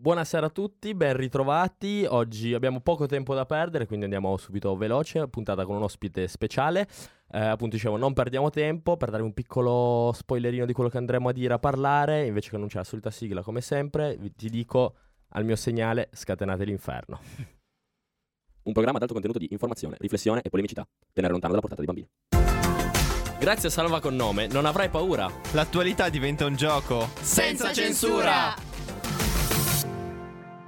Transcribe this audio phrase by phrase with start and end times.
[0.00, 2.06] Buonasera a tutti, ben ritrovati.
[2.08, 6.88] Oggi abbiamo poco tempo da perdere, quindi andiamo subito veloce, puntata con un ospite speciale.
[7.30, 11.28] Eh, appunto dicevo, non perdiamo tempo per dare un piccolo spoilerino di quello che andremo
[11.28, 14.48] a dire a parlare, invece che non c'è la solita sigla come sempre, vi- ti
[14.48, 14.94] dico
[15.32, 17.20] al mio segnale scatenate l'inferno.
[18.64, 20.88] Un programma ad alto contenuto di informazione, riflessione e polemicità.
[21.12, 23.38] Tenere lontano dalla portata dei bambini.
[23.38, 25.30] Grazie a Salva con nome, non avrai paura.
[25.52, 27.06] L'attualità diventa un gioco.
[27.20, 28.69] Senza censura!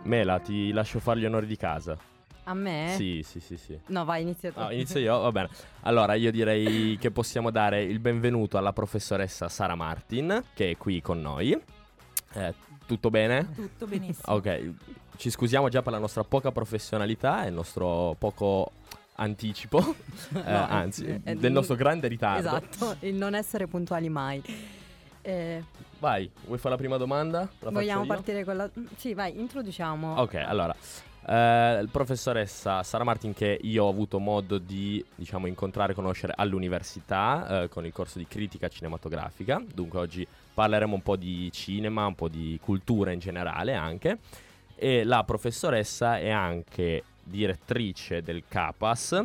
[0.04, 1.96] Mela, ti lascio fare gli onori di casa.
[2.44, 2.94] A me?
[2.96, 3.78] Sì, sì, sì, sì.
[3.86, 4.58] No, vai, inizia tu.
[4.58, 5.48] No, inizio io, va bene.
[5.82, 11.00] Allora, io direi che possiamo dare il benvenuto alla professoressa Sara Martin, che è qui
[11.00, 11.52] con noi.
[12.34, 12.54] Eh,
[12.86, 13.48] tutto bene?
[13.54, 14.34] Tutto benissimo.
[14.34, 14.72] Ok,
[15.16, 18.72] ci scusiamo già per la nostra poca professionalità e il nostro poco
[19.16, 19.78] anticipo,
[20.34, 22.48] eh, No, anzi, eh, eh, del nostro grande ritardo.
[22.48, 24.42] Esatto, il non essere puntuali mai.
[25.22, 25.62] Eh,
[26.02, 27.48] Vai, vuoi fare la prima domanda?
[27.60, 28.68] La vogliamo partire con la...
[28.96, 30.20] Sì, vai, introduciamo.
[30.20, 30.74] Ok, allora,
[31.28, 37.62] eh, professoressa Sara Martin che io ho avuto modo di, diciamo, incontrare e conoscere all'università
[37.62, 42.16] eh, con il corso di critica cinematografica, dunque oggi parleremo un po' di cinema, un
[42.16, 44.18] po' di cultura in generale anche,
[44.74, 49.24] e la professoressa è anche direttrice del CAPAS,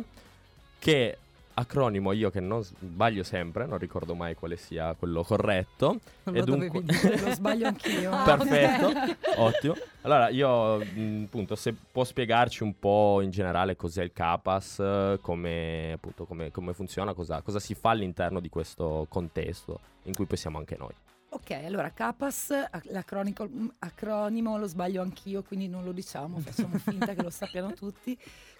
[0.78, 1.18] che
[1.58, 6.38] acronimo io che non sbaglio sempre, non ricordo mai quale sia quello corretto, Non e
[6.40, 7.20] lo dunque- dire.
[7.20, 8.10] Lo sbaglio anch'io.
[8.12, 9.16] Ah, Perfetto, ok.
[9.36, 9.74] ottimo.
[10.02, 16.24] Allora, io appunto, se può spiegarci un po' in generale cos'è il CAPAS, come, appunto,
[16.24, 20.58] come, come funziona, cosa, cosa si fa all'interno di questo contesto in cui poi siamo
[20.58, 20.92] anche noi.
[21.30, 26.78] Ok, allora CAPAS, ac- l'acronico- m, acronimo lo sbaglio anch'io, quindi non lo diciamo, facciamo
[26.78, 28.16] finta che lo sappiano tutti.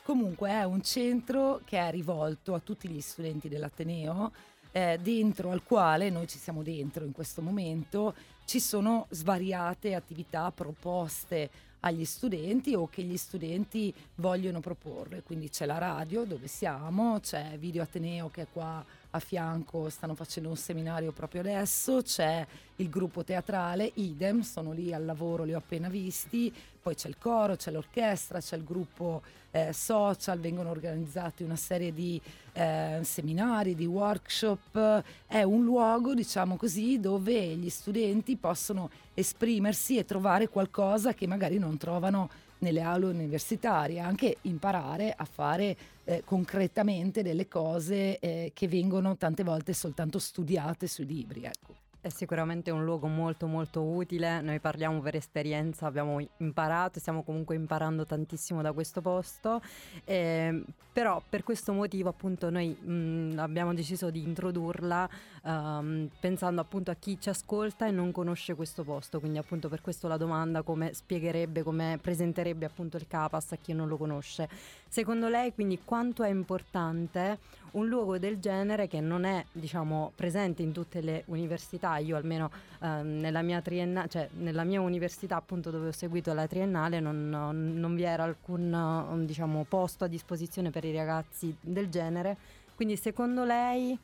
[0.09, 4.33] Comunque è un centro che è rivolto a tutti gli studenti dell'Ateneo,
[4.73, 8.15] eh, dentro al quale noi ci siamo dentro in questo momento.
[8.47, 11.51] Ci sono svariate attività proposte
[11.81, 15.23] agli studenti o che gli studenti vogliono proporre.
[15.23, 20.15] Quindi c'è la radio dove siamo, c'è Video Ateneo che è qua a fianco, stanno
[20.15, 22.47] facendo un seminario proprio adesso, c'è
[22.77, 27.19] il gruppo teatrale, idem, sono lì al lavoro, li ho appena visti, poi c'è il
[27.19, 32.21] coro, c'è l'orchestra, c'è il gruppo eh, social, vengono organizzati una serie di
[32.53, 40.05] eh, seminari, di workshop, è un luogo, diciamo così, dove gli studenti possono esprimersi e
[40.05, 42.29] trovare qualcosa che magari non trovano
[42.59, 45.77] nelle aule universitarie, anche imparare a fare
[46.09, 51.43] eh, concretamente delle cose eh, che vengono tante volte soltanto studiate sui libri.
[51.45, 51.78] Ecco.
[52.01, 57.57] È sicuramente un luogo molto molto utile, noi parliamo per esperienza, abbiamo imparato, stiamo comunque
[57.57, 59.61] imparando tantissimo da questo posto,
[60.05, 65.09] ehm, però per questo motivo appunto noi mh, abbiamo deciso di introdurla
[65.45, 69.81] ehm, pensando appunto a chi ci ascolta e non conosce questo posto, quindi appunto per
[69.81, 74.49] questo la domanda come spiegherebbe, come presenterebbe appunto il CAPAS a chi non lo conosce.
[74.87, 77.39] Secondo lei quindi quanto è importante
[77.73, 82.51] un luogo del genere che non è diciamo presente in tutte le università io almeno
[82.83, 87.29] ehm, nella mia triennale cioè nella mia università appunto dove ho seguito la triennale non,
[87.31, 92.37] non- vi era alcun diciamo posto a disposizione per i ragazzi del genere.
[92.77, 93.99] Quindi secondo lei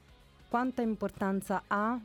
[0.49, 1.99] quanta importanza ha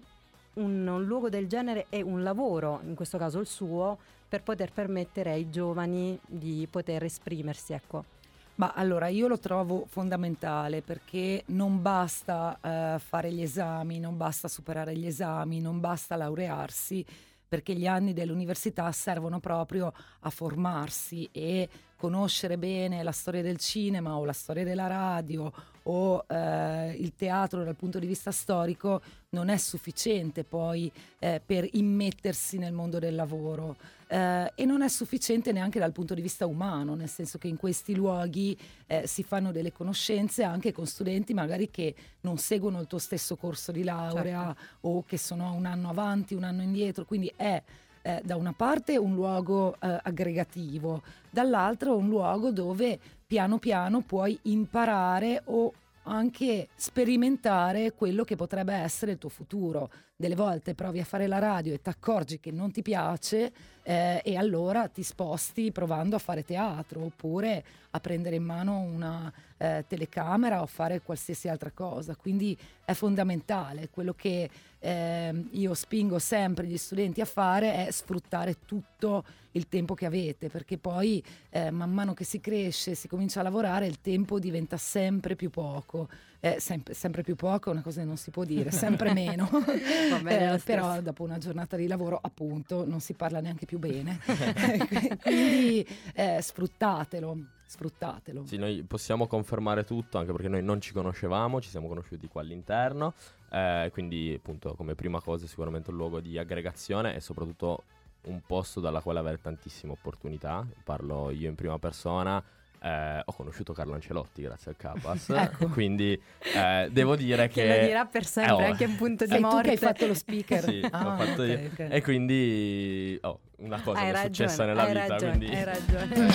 [0.55, 3.97] un, un luogo del genere e un lavoro in questo caso il suo
[4.27, 8.17] per poter permettere ai giovani di poter esprimersi ecco
[8.59, 14.49] Ma allora io lo trovo fondamentale perché non basta eh, fare gli esami, non basta
[14.49, 17.05] superare gli esami, non basta laurearsi,
[17.47, 24.17] perché gli anni dell'università servono proprio a formarsi e conoscere bene la storia del cinema
[24.17, 25.49] o la storia della radio
[25.89, 31.67] o eh, il teatro dal punto di vista storico non è sufficiente poi eh, per
[31.71, 33.75] immettersi nel mondo del lavoro
[34.07, 37.57] eh, e non è sufficiente neanche dal punto di vista umano, nel senso che in
[37.57, 42.87] questi luoghi eh, si fanno delle conoscenze anche con studenti magari che non seguono il
[42.87, 47.31] tuo stesso corso di laurea o che sono un anno avanti, un anno indietro, quindi
[47.35, 47.61] è
[48.01, 54.37] eh, da una parte un luogo eh, aggregativo, dall'altro un luogo dove piano piano puoi
[54.43, 55.71] imparare o
[56.03, 59.89] anche sperimentare quello che potrebbe essere il tuo futuro.
[60.21, 64.21] Delle volte provi a fare la radio e ti accorgi che non ti piace eh,
[64.21, 69.85] e allora ti sposti provando a fare teatro oppure a prendere in mano una eh,
[69.87, 72.17] telecamera o fare qualsiasi altra cosa.
[72.17, 73.87] Quindi è fondamentale.
[73.89, 79.93] Quello che eh, io spingo sempre gli studenti a fare è sfruttare tutto il tempo
[79.93, 84.01] che avete, perché poi eh, man mano che si cresce, si comincia a lavorare, il
[84.01, 86.09] tempo diventa sempre più poco.
[86.41, 89.49] Eh, sempre, sempre più poco è una cosa che non si può dire, sempre meno.
[89.51, 93.77] Va bene Eh, però dopo una giornata di lavoro appunto non si parla neanche più
[93.77, 94.19] bene.
[95.21, 98.45] Quindi eh, sfruttatelo, sfruttatelo.
[98.45, 102.41] Sì, noi possiamo confermare tutto, anche perché noi non ci conoscevamo, ci siamo conosciuti qua
[102.41, 103.13] all'interno,
[103.51, 107.83] eh, quindi appunto come prima cosa sicuramente un luogo di aggregazione e soprattutto
[108.21, 110.65] un posto dalla quale avere tantissime opportunità.
[110.83, 112.41] Parlo io in prima persona.
[112.81, 115.67] Eh, ho conosciuto Carlo Ancelotti grazie al Capas, Ecco.
[115.67, 116.19] quindi
[116.55, 117.79] eh, devo dire Che che...
[117.79, 118.71] lo dirà per sempre, Eh, oh.
[118.71, 119.61] anche un punto di Sei tu morte.
[119.63, 120.63] che hai fatto lo speaker.
[120.63, 121.69] Sì, l'ho Ah, fatto ok, io.
[121.73, 121.87] ok.
[121.93, 123.17] E quindi...
[123.21, 125.55] Oh, una cosa hai che è ragione, successa nella hai vita, ragione, quindi...
[125.55, 126.31] hai ragione.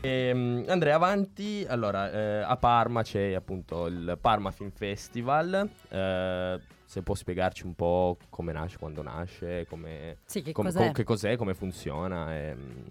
[0.00, 6.60] Ehm, andrei avanti, allora eh, a Parma c'è appunto il Parma Film Festival, eh,
[6.90, 10.86] se può spiegarci un po' come nasce, quando nasce, come, Sì, che com- cos'è?
[10.86, 12.36] co- che cos'è, come funziona.
[12.36, 12.84] ehm.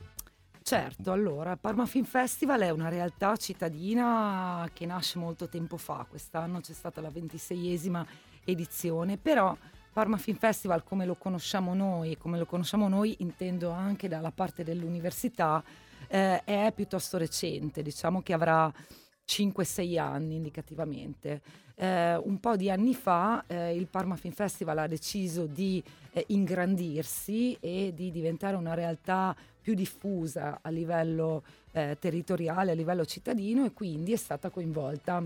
[0.61, 6.61] Certo, allora, Parma Film Festival è una realtà cittadina che nasce molto tempo fa, quest'anno
[6.61, 8.05] c'è stata la 26esima
[8.45, 9.53] edizione, però
[9.91, 14.63] Parma Film Festival come lo conosciamo noi, come lo conosciamo noi intendo anche dalla parte
[14.63, 15.61] dell'università,
[16.07, 18.71] eh, è piuttosto recente, diciamo che avrà
[19.25, 21.41] 5-6 anni indicativamente.
[21.81, 25.81] Eh, un po' di anni fa eh, il Parma Film Festival ha deciso di
[26.11, 31.41] eh, ingrandirsi e di diventare una realtà più diffusa a livello
[31.71, 35.23] eh, territoriale, a livello cittadino e quindi è stata coinvolta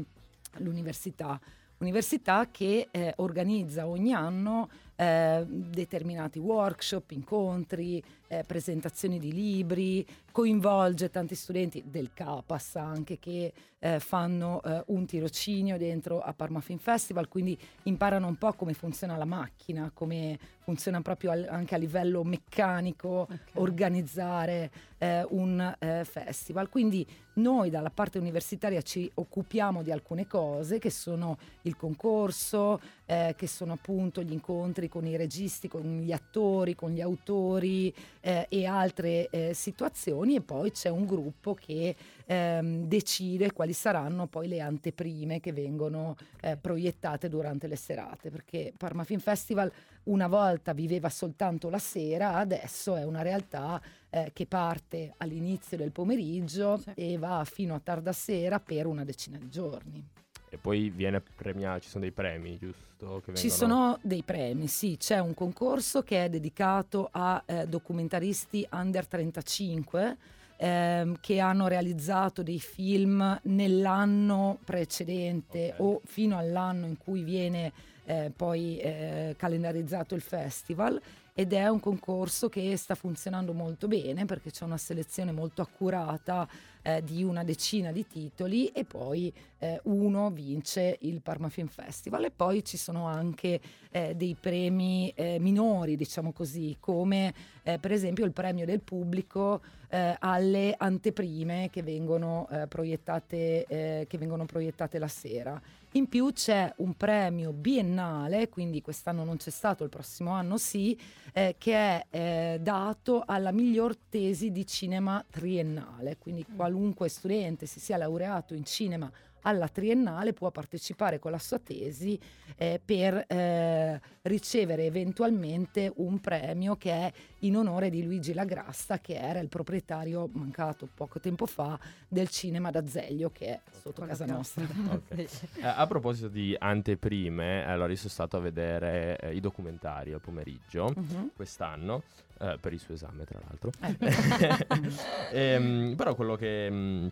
[0.57, 1.39] l'università.
[1.83, 11.09] Università che eh, organizza ogni anno eh, determinati workshop, incontri, eh, presentazioni di libri, coinvolge
[11.09, 16.79] tanti studenti del CAPAS anche che eh, fanno eh, un tirocinio dentro a Parma Film
[16.79, 21.77] Festival, quindi imparano un po' come funziona la macchina, come funziona proprio al- anche a
[21.77, 26.69] livello meccanico organizzare eh, un festival.
[26.69, 33.33] Quindi noi dalla parte universitaria ci occupiamo di alcune cose che sono il concorso, eh,
[33.37, 38.45] che sono appunto gli incontri con i registi, con gli attori, con gli autori eh,
[38.49, 40.35] e altre eh, situazioni.
[40.35, 41.95] E poi c'è un gruppo che
[42.25, 48.29] ehm, decide quali saranno poi le anteprime che vengono eh, proiettate durante le serate.
[48.29, 49.71] Perché Parma Film Festival
[50.03, 53.81] una volta viveva soltanto la sera, adesso è una realtà
[54.15, 56.91] eh, che parte all'inizio del pomeriggio Sì.
[56.93, 60.05] e va fino a tarda sera per una decina di giorni.
[60.49, 63.21] E poi viene premiato, ci sono dei premi, giusto?
[63.25, 67.65] Che Ci vengono- sono dei premi, sì, c'è un concorso che è dedicato a eh,
[67.67, 70.17] documentaristi under 35
[70.57, 75.79] ehm, che hanno realizzato dei film nell'anno precedente Ok.
[75.79, 77.71] o fino all'anno in cui viene
[78.05, 81.01] eh, poi eh, calendarizzato il festival
[81.33, 86.47] ed è un concorso che sta funzionando molto bene perché c'è una selezione molto accurata
[86.83, 92.25] eh, di una decina di titoli e poi eh, uno vince il Parma Film Festival
[92.25, 93.59] e poi ci sono anche
[93.89, 99.61] eh, dei premi eh, minori, diciamo così, come eh, per esempio il premio del pubblico
[99.89, 103.65] eh, alle anteprime che vengono, proiettate,
[104.07, 105.61] che vengono proiettate la sera.
[105.95, 110.99] In più c'è un premio biennale, quindi quest'anno non c'è stato, il prossimo anno sì,
[111.33, 117.79] eh, che è eh, dato alla miglior tesi di cinema triennale, quindi qualunque studente si
[117.79, 119.11] sia laureato in cinema
[119.43, 122.19] alla triennale può partecipare con la sua tesi
[122.57, 129.15] eh, per eh, ricevere eventualmente un premio che è in onore di Luigi Lagrassa che
[129.15, 134.65] era il proprietario mancato poco tempo fa del cinema d'Azeglio che è sotto casa nostra.
[134.93, 135.11] Ok.
[135.63, 140.19] Eh, a proposito di anteprime, allora io sono stato a vedere eh, i documentari al
[140.21, 141.31] pomeriggio Mhm.
[141.35, 142.03] quest'anno,
[142.39, 143.71] eh, per il suo esame tra l'altro.
[143.81, 143.97] Eh.
[145.31, 147.07] Ehm, però quello che mm,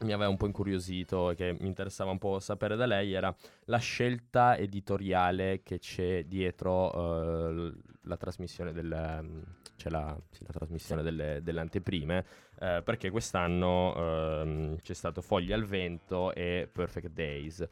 [0.00, 3.34] mi aveva un po' incuriosito e che mi interessava un po' sapere da lei era
[3.66, 9.42] la scelta editoriale che c'è dietro l- la trasmissione del...
[9.76, 12.24] c'è la, sì, la trasmissione delle, delle anteprime,
[12.60, 17.66] eh, perché quest'anno ehm, c'è stato Fogli al vento e Perfect Days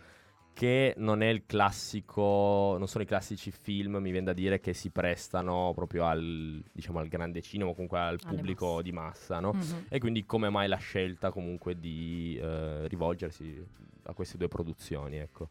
[0.58, 4.74] che non è il classico, non sono i classici film, mi viene da dire, che
[4.74, 8.82] si prestano proprio al, diciamo, al grande cinema comunque al Alle pubblico masse.
[8.82, 9.52] di massa, no?
[9.52, 9.84] Mhm.
[9.88, 13.64] E quindi come mai la scelta comunque di eh, rivolgersi
[14.02, 15.48] a queste due produzioni, ecco.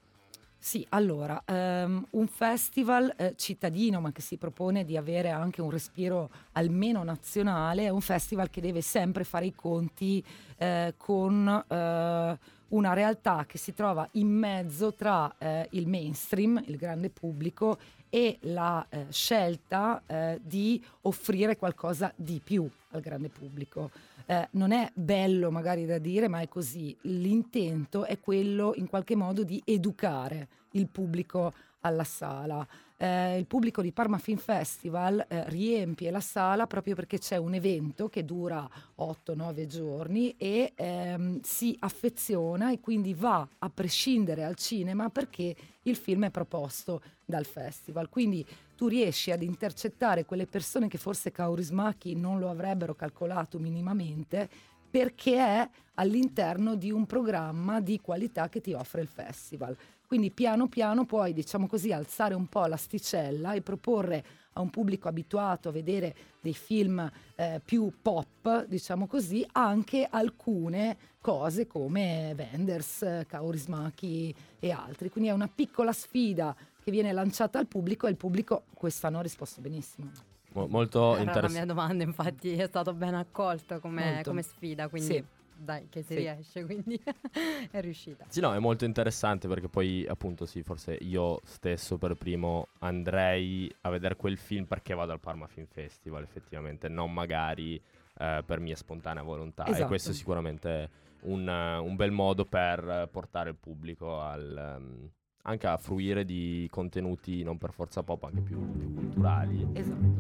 [0.60, 5.70] Sì, allora, ehm, un festival eh, cittadino ma che si propone di avere anche un
[5.70, 10.22] respiro almeno nazionale, è un festival che deve sempre fare i conti
[10.58, 12.38] eh, con eh,
[12.70, 17.78] una realtà che si trova in mezzo tra eh, il mainstream, il grande pubblico,
[18.10, 23.92] e la eh, scelta eh, di offrire qualcosa di più al grande pubblico.
[24.26, 26.96] Eh, non è bello magari da dire, ma è così.
[27.02, 32.66] L'intento è quello in qualche modo di educare il pubblico alla sala.
[33.00, 37.54] Eh, il pubblico di Parma Film Festival eh, riempie la sala proprio perché c'è un
[37.54, 38.68] evento che dura
[38.98, 45.96] 8-9 giorni e ehm, si affeziona e quindi va a prescindere al cinema perché il
[45.96, 48.10] film è proposto dal festival.
[48.10, 54.50] Quindi tu riesci ad intercettare quelle persone che forse Kaurismäki non lo avrebbero calcolato minimamente
[54.90, 59.76] perché è all'interno di un programma di qualità che ti offre il festival.
[60.08, 65.10] Quindi piano piano puoi, diciamo così, alzare un po' l'asticella e proporre a un pubblico
[65.10, 73.26] abituato a vedere dei film eh, più pop, diciamo così, anche alcune cose come Wenders,
[73.28, 75.10] Kaurismäki e altri.
[75.10, 79.22] Quindi è una piccola sfida che viene lanciata al pubblico e il pubblico quest'anno ha
[79.22, 80.10] risposto benissimo.
[80.54, 81.58] Mo- molto Era la interessante.
[81.58, 85.24] mia domanda, infatti è stato ben accolto come, come sfida, quindi Sì.
[85.58, 86.20] Dai che si Sì.
[86.20, 87.02] riesce, quindi
[87.72, 88.26] è riuscita.
[88.30, 93.74] Sì, no, è molto interessante perché poi, appunto, sì, forse io stesso per primo andrei
[93.82, 97.82] a vedere quel film perché vado al Parma Film Festival, effettivamente, non magari
[98.20, 99.66] eh, per mia spontanea volontà.
[99.66, 99.88] E Esatto.
[99.88, 100.90] questo è sicuramente
[101.22, 105.10] un, un bel modo per portare il pubblico al, ehm,
[105.44, 109.68] anche a fruire di contenuti non per forza pop, anche più, più culturali.
[109.74, 110.16] Esatto.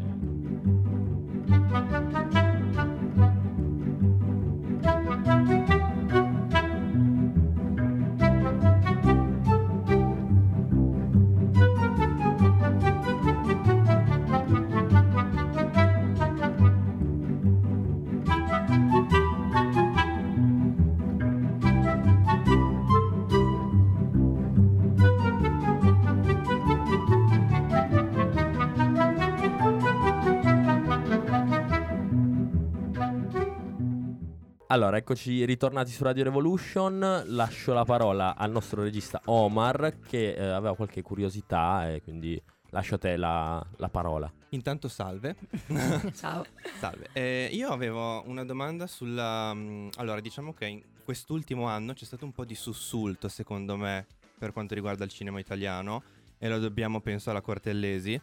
[34.78, 37.24] Allora, eccoci ritornati su Radio Revolution.
[37.26, 42.94] Lascio la parola al nostro regista Omar che eh, aveva qualche curiosità e quindi lascio
[42.94, 44.32] a te la, la parola.
[44.50, 45.36] Intanto salve.
[46.14, 46.46] Ciao.
[46.78, 47.10] salve.
[47.14, 49.52] Eh, io avevo una domanda sulla...
[49.52, 54.06] mm, allora, diciamo che in quest'ultimo anno c'è stato un po' di sussulto, secondo me,
[54.38, 56.04] per quanto riguarda il cinema italiano
[56.38, 58.22] e lo dobbiamo, penso, alla Cortellesi.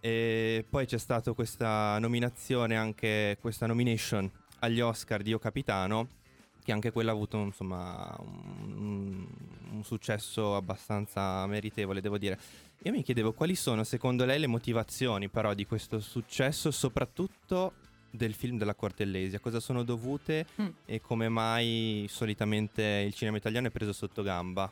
[0.00, 4.30] E poi c'è stata questa nominazione, anche questa nomination
[4.60, 6.08] agli Oscar di Io Capitano,
[6.62, 9.26] che anche quella ha avuto insomma un,
[9.70, 12.38] un successo abbastanza meritevole, devo dire.
[12.82, 17.72] Io mi chiedevo quali sono secondo lei le motivazioni però di questo successo, soprattutto
[18.10, 20.66] del film della Cortellesi, a cosa sono dovute Mm.
[20.86, 24.70] e come mai solitamente il cinema italiano è preso sotto gamba.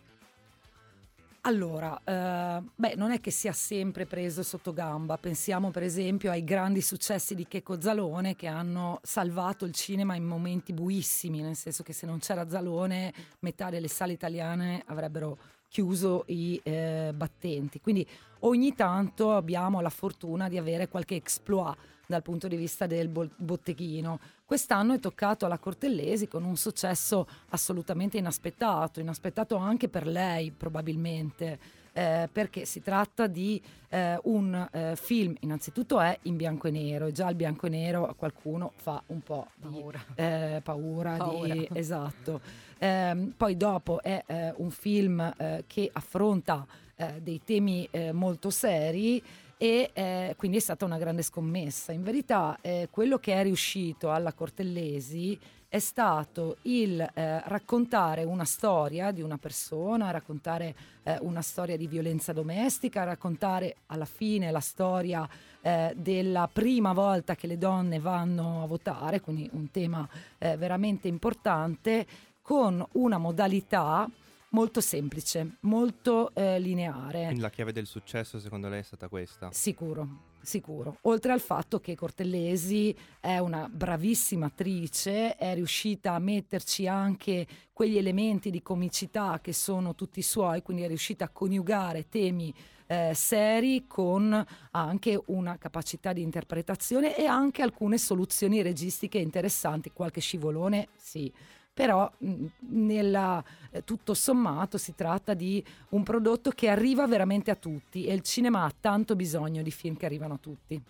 [1.46, 5.16] Allora, eh, beh, non è che sia sempre preso sotto gamba.
[5.16, 10.24] Pensiamo per esempio ai grandi successi di Checco Zalone che hanno salvato il cinema in
[10.24, 15.38] momenti buissimi, nel senso che se non c'era Zalone metà delle sale italiane avrebbero
[15.68, 17.80] chiuso i eh, battenti.
[17.80, 18.04] Quindi
[18.40, 24.18] ogni tanto abbiamo la fortuna di avere qualche exploit dal punto di vista del botteghino.
[24.44, 31.58] Quest'anno è toccato alla Cortellesi con un successo assolutamente inaspettato, inaspettato anche per lei probabilmente,
[31.92, 37.06] eh, perché si tratta di eh, un eh, film, innanzitutto è in bianco e nero,
[37.06, 40.04] e già il bianco e nero a qualcuno fa un po' di Paura.
[40.14, 41.54] eh, paura, Paura.
[41.54, 42.40] Di, esatto.
[42.78, 48.50] Ehm, poi dopo è eh, un film eh, che affronta eh, dei temi eh, molto
[48.50, 49.22] seri
[49.58, 51.92] e eh, quindi è stata una grande scommessa.
[51.92, 58.44] In verità eh, quello che è riuscito alla Cortellesi è stato il eh, raccontare una
[58.44, 64.60] storia di una persona, raccontare eh, una storia di violenza domestica, raccontare alla fine la
[64.60, 65.28] storia
[65.60, 70.08] eh, della prima volta che le donne vanno a votare, quindi un tema
[70.38, 72.06] eh, veramente importante,
[72.40, 74.08] con una modalità
[74.56, 77.24] molto semplice, molto eh, lineare.
[77.24, 79.50] Quindi la chiave del successo secondo lei è stata questa?
[79.52, 80.08] Sicuro,
[80.40, 80.96] sicuro.
[81.02, 87.98] Oltre al fatto che Cortellesi è una bravissima attrice, è riuscita a metterci anche quegli
[87.98, 92.54] elementi di comicità che sono tutti suoi, quindi è riuscita a coniugare temi
[92.86, 100.22] eh, seri con anche una capacità di interpretazione e anche alcune soluzioni registiche interessanti, qualche
[100.22, 101.30] scivolone sì,
[101.76, 107.54] però mh, nella, eh, tutto sommato si tratta di un prodotto che arriva veramente a
[107.54, 110.82] tutti e il cinema ha tanto bisogno di film che arrivano a tutti.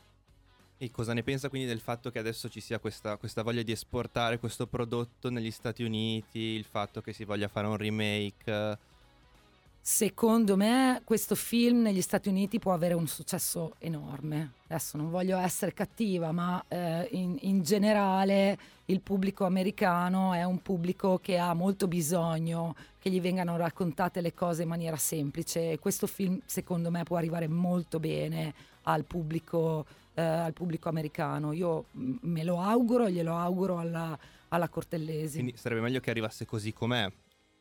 [0.79, 3.73] E cosa ne pensa quindi del fatto che adesso ci sia questa, questa voglia di
[3.73, 8.79] esportare questo prodotto negli Stati Uniti, il fatto che si voglia fare un remake?
[9.89, 14.55] Secondo me questo film negli Stati Uniti può avere un successo enorme.
[14.67, 20.61] Adesso non voglio essere cattiva, ma eh, in, in, generale il pubblico americano è un
[20.61, 25.79] pubblico che ha molto bisogno che gli vengano raccontate le cose in maniera semplice e
[25.79, 28.53] questo film secondo me può arrivare molto bene
[28.83, 31.53] al pubblico, eh, al pubblico americano.
[31.53, 35.39] Io me lo auguro, glielo auguro alla, alla Cortellesi.
[35.39, 37.09] Quindi sarebbe meglio che arrivasse così com'è.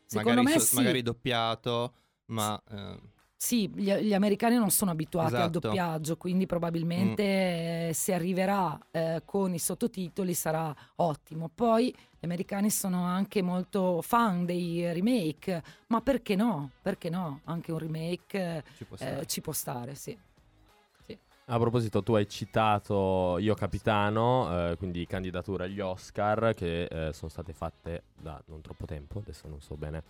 [0.07, 0.75] Secondo magari, me so, sì.
[0.75, 1.93] magari doppiato
[2.27, 2.61] ma...
[2.69, 3.13] Eh...
[3.37, 5.43] Sì, gli, gli, americani non sono abituati esatto.
[5.43, 7.89] al doppiaggio, quindi probabilmente mm.
[7.89, 11.49] eh, se arriverà eh, con i sottotitoli sarà ottimo.
[11.53, 16.71] Poi gli americani sono anche molto fan dei remake, ma perché no?
[16.81, 17.41] Perché no?
[17.43, 20.17] Anche un remake ci può eh, stare, ci può stare sì.
[21.05, 21.15] sì.
[21.45, 27.29] A proposito, tu hai citato Io Capitano, eh, quindi candidatura agli Oscar che eh, sono
[27.29, 30.03] state fatte da non troppo tempo, adesso non so bene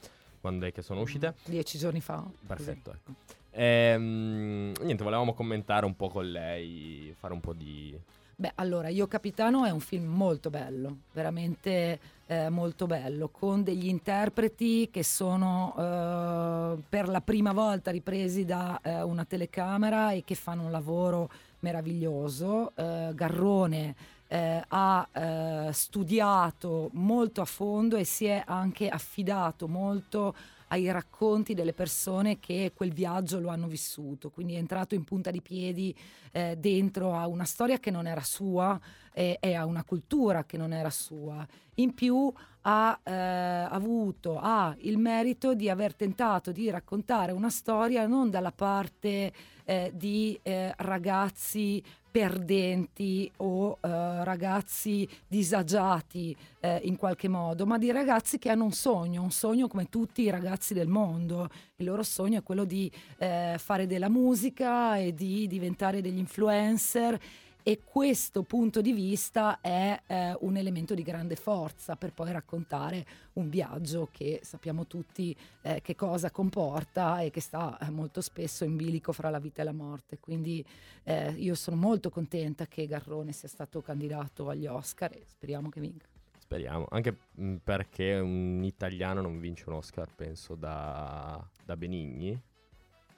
[0.45, 1.33] quando è che sono uscite?
[1.43, 2.23] Dieci giorni fa.
[2.45, 3.13] Perfetto, ecco.
[3.49, 7.99] Ehm, niente, volevamo commentare un po' con lei, fare un po' di...
[8.35, 13.87] Beh, allora, Io Capitano è un film molto bello, veramente eh, molto bello, con degli
[13.87, 20.35] interpreti che sono eh, per la prima volta ripresi da eh, una telecamera e che
[20.35, 21.27] fanno un lavoro
[21.61, 22.71] meraviglioso.
[22.75, 23.95] Eh, Garrone
[24.27, 30.35] eh, ha eh, studiato molto a fondo e si è anche affidato molto
[30.69, 35.29] ai racconti delle persone che quel viaggio lo hanno vissuto, quindi è entrato in punta
[35.29, 35.95] di piedi
[36.31, 38.79] eh, dentro a una storia che non era sua
[39.13, 41.45] e, e, a una cultura che non era sua.
[41.75, 42.33] In più
[42.67, 48.51] ha eh, avuto ha il merito di aver tentato di raccontare una storia non dalla
[48.51, 49.31] parte
[49.65, 51.83] eh, di eh, ragazzi
[52.15, 58.71] perdenti o eh, ragazzi disagiati eh, in qualche modo, ma di ragazzi che hanno un
[58.71, 61.49] sogno, un sogno come tutti i ragazzi del mondo.
[61.75, 67.19] Il loro sogno è quello di eh, fare della musica e di diventare degli influencer
[67.67, 73.03] e questo punto di vista è eh, un elemento di grande forza per poi raccontare
[73.33, 78.65] un viaggio che sappiamo tutti eh, che cosa comporta e che sta eh, molto spesso
[78.65, 80.19] in bilico fra la vita e la morte.
[80.19, 80.63] Quindi
[81.05, 85.79] eh, io sono molto contenta che Garrone sia stato candidato agli Oscar e speriamo che
[85.79, 86.05] vinca.
[86.37, 87.17] Speriamo, anche
[87.63, 92.39] perché un italiano non vince un Oscar, penso, da, da Benigni.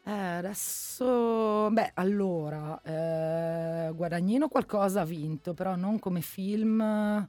[0.07, 7.27] Eh, adesso, beh, allora, eh, Guadagnino qualcosa ha vinto, però non come film.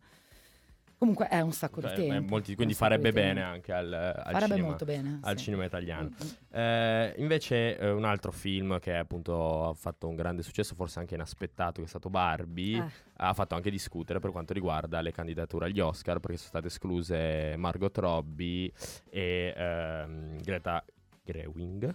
[0.96, 2.28] Comunque è un sacco Cioè, di eh, tempo.
[2.30, 5.18] molti- quindi farebbe bene anche al, al Farebbe cinema, molto bene.
[5.22, 5.44] al sì.
[5.44, 6.08] cinema italiano.
[6.08, 6.54] Mm, mm.
[6.56, 11.14] Eh, invece eh, un altro film che appunto ha fatto un grande successo, forse anche
[11.14, 12.90] inaspettato, che è stato Barbie, Eh.
[13.16, 17.54] ha fatto anche discutere per quanto riguarda le candidature agli Oscar, perché sono state escluse
[17.56, 18.70] Margot Robbie
[19.10, 20.84] e ehm, Greta
[21.24, 21.94] Gerwig.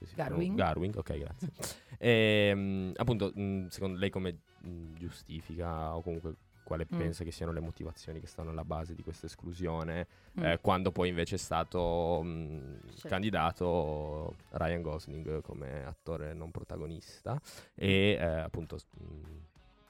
[0.00, 0.54] Sì, sì, Garwig.
[0.54, 1.50] Garwig, ok, grazie.
[1.98, 6.98] e, mm, appunto, mm, secondo lei come mm, giustifica o comunque quale Mm.
[6.98, 10.06] pensa che siano le motivazioni che stanno alla base di questa esclusione,
[10.38, 10.44] Mm.
[10.44, 13.08] eh, quando poi invece è stato mm, Sì.
[13.08, 17.40] candidato Ryan Gosling come attore non protagonista
[17.74, 19.36] e eh, appunto mm,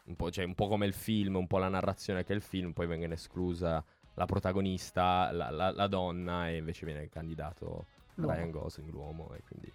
[0.06, 2.42] un, po', cioè, un po' come il film, un po' la narrazione che è il
[2.42, 8.32] film, poi viene esclusa la protagonista, la, la- la donna e invece viene candidato L'uomo.
[8.34, 9.70] Ryan Gosling, l'uomo e quindi...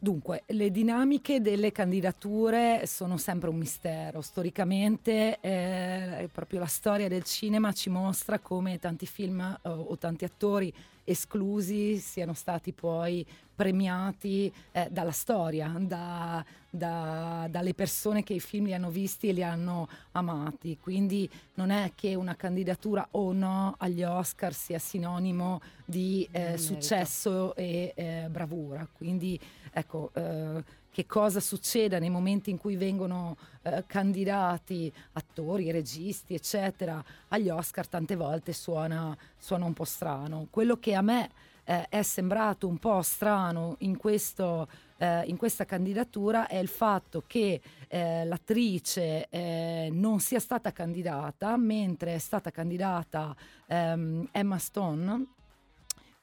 [0.00, 4.20] Dunque, le dinamiche delle candidature sono sempre un mistero.
[4.20, 10.24] Storicamente, eh, proprio la storia del cinema ci mostra come tanti film eh, o tanti
[10.24, 18.40] attori esclusi siano stati poi premiati eh, dalla storia, da- da- dalle persone che i
[18.40, 20.78] film li hanno visti e li hanno amati.
[20.80, 27.56] Quindi non è che una candidatura o no agli Oscar sia sinonimo di eh, successo
[27.56, 28.86] e eh, bravura.
[28.92, 29.40] Quindi
[29.72, 37.02] ecco, eh, che cosa succeda nei momenti in cui vengono eh, candidati attori, registi, eccetera,
[37.28, 40.48] agli Oscar tante volte suona, suona un po' strano.
[40.50, 41.30] Quello che a me
[41.68, 47.22] eh, è sembrato un po' strano in, questo, eh, in questa candidatura è il fatto
[47.26, 55.26] che eh, l'attrice eh, non sia stata candidata, mentre è stata candidata ehm, Emma Stone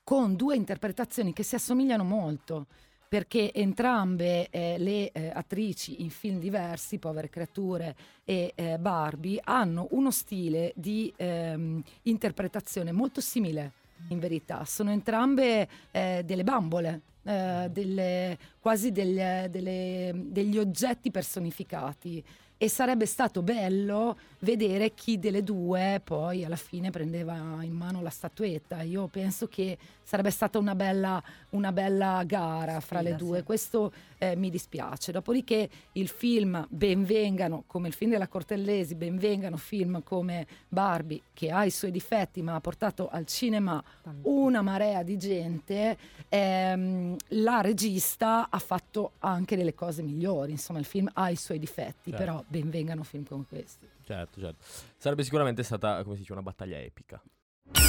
[0.03, 2.65] con due interpretazioni che si assomigliano molto.
[3.07, 9.87] Perché entrambe eh, le eh, attrici in film diversi, Povere Creature e eh, Barbie, hanno
[9.91, 14.65] uno stile di ehm, interpretazione molto simile, in verità.
[14.65, 22.23] Sono entrambe eh, delle bambole, eh, delle, quasi delle, delle, degli oggetti personificati
[22.57, 28.09] e sarebbe stato bello vedere chi delle due poi alla fine prendeva in mano la
[28.09, 28.81] statuetta.
[28.81, 33.43] Io penso che sarebbe stata una bella, una bella gara fra Sfida, le due, sì.
[33.43, 35.11] questo eh, mi dispiace.
[35.11, 41.65] Dopodiché il film benvengano, come il film della Cortellesi, benvengano film come Barbie, che ha
[41.65, 43.83] i suoi difetti ma ha portato al cinema
[44.21, 45.97] una marea di gente,
[46.29, 51.57] ehm, la regista ha fatto anche delle cose migliori, insomma il film ha i suoi
[51.57, 52.17] difetti, certo.
[52.17, 53.87] però benvengano film come questi.
[54.03, 54.63] Certo, certo.
[54.97, 57.19] Sarebbe sicuramente stata, come si dice, una battaglia epica.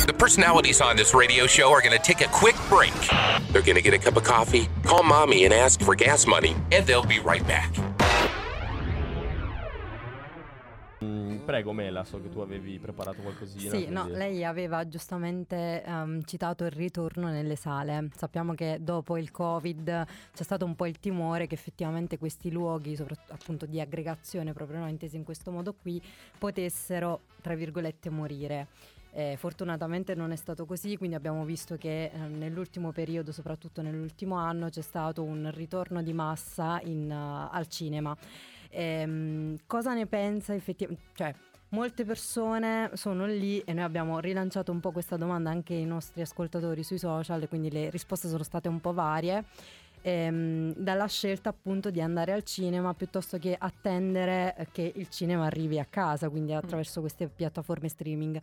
[0.06, 2.94] The personalities on this radio show are going to take a quick break.
[3.50, 6.54] They're going to get a cup of coffee, call mommy and ask for gas money,
[6.70, 7.74] and they'll be right back.
[11.02, 13.68] Mm, prego Mela, so che tu avevi preparato qualcosina.
[13.68, 18.08] Sì, no, lei aveva giustamente um, citato il ritorno nelle sale.
[18.14, 22.94] Sappiamo che dopo il Covid c'è stato un po' il timore che effettivamente questi luoghi,
[22.94, 26.00] soprattutto appunto di aggregazione, proprio no, intesi in questo modo qui,
[26.38, 28.68] potessero, tra virgolette, morire.
[29.16, 34.34] Eh, fortunatamente non è stato così, quindi abbiamo visto che eh, nell'ultimo periodo, soprattutto nell'ultimo
[34.34, 38.14] anno, c'è stato un ritorno di massa in, uh, al cinema.
[38.68, 41.04] Ehm, cosa ne pensa effettivamente?
[41.14, 41.34] Cioè,
[41.70, 46.20] molte persone sono lì e noi abbiamo rilanciato un po' questa domanda anche ai nostri
[46.20, 49.44] ascoltatori sui social, quindi le risposte sono state un po' varie.
[50.02, 55.78] Ehm, dalla scelta appunto di andare al cinema piuttosto che attendere che il cinema arrivi
[55.78, 56.56] a casa, quindi mm.
[56.56, 58.38] attraverso queste piattaforme streaming.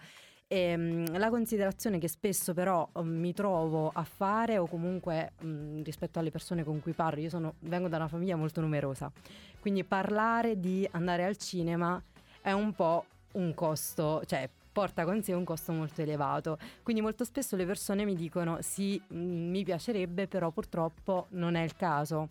[0.47, 5.83] E, ehm, la considerazione che spesso però um, mi trovo a fare o comunque um,
[5.83, 9.11] rispetto alle persone con cui parlo, io sono, vengo da una famiglia molto numerosa,
[9.59, 12.01] quindi parlare di andare al cinema
[12.41, 16.57] è un po' un costo, cioè porta con sé un costo molto elevato.
[16.81, 21.55] Quindi molto spesso le persone mi dicono sì, mh, mm, mi piacerebbe, però purtroppo non
[21.55, 22.27] è il caso.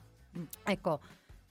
[0.65, 1.01] Ecco,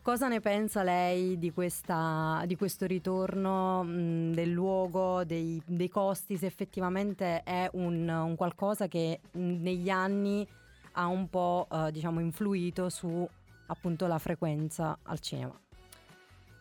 [0.03, 6.37] Cosa ne pensa lei di, questa, di questo ritorno mh, del luogo, dei, dei, costi,
[6.37, 10.47] se effettivamente è un, un qualcosa che mh, negli anni
[10.93, 13.29] ha un po' eh, diciamo, influito su
[13.67, 15.53] appunto la frequenza al cinema?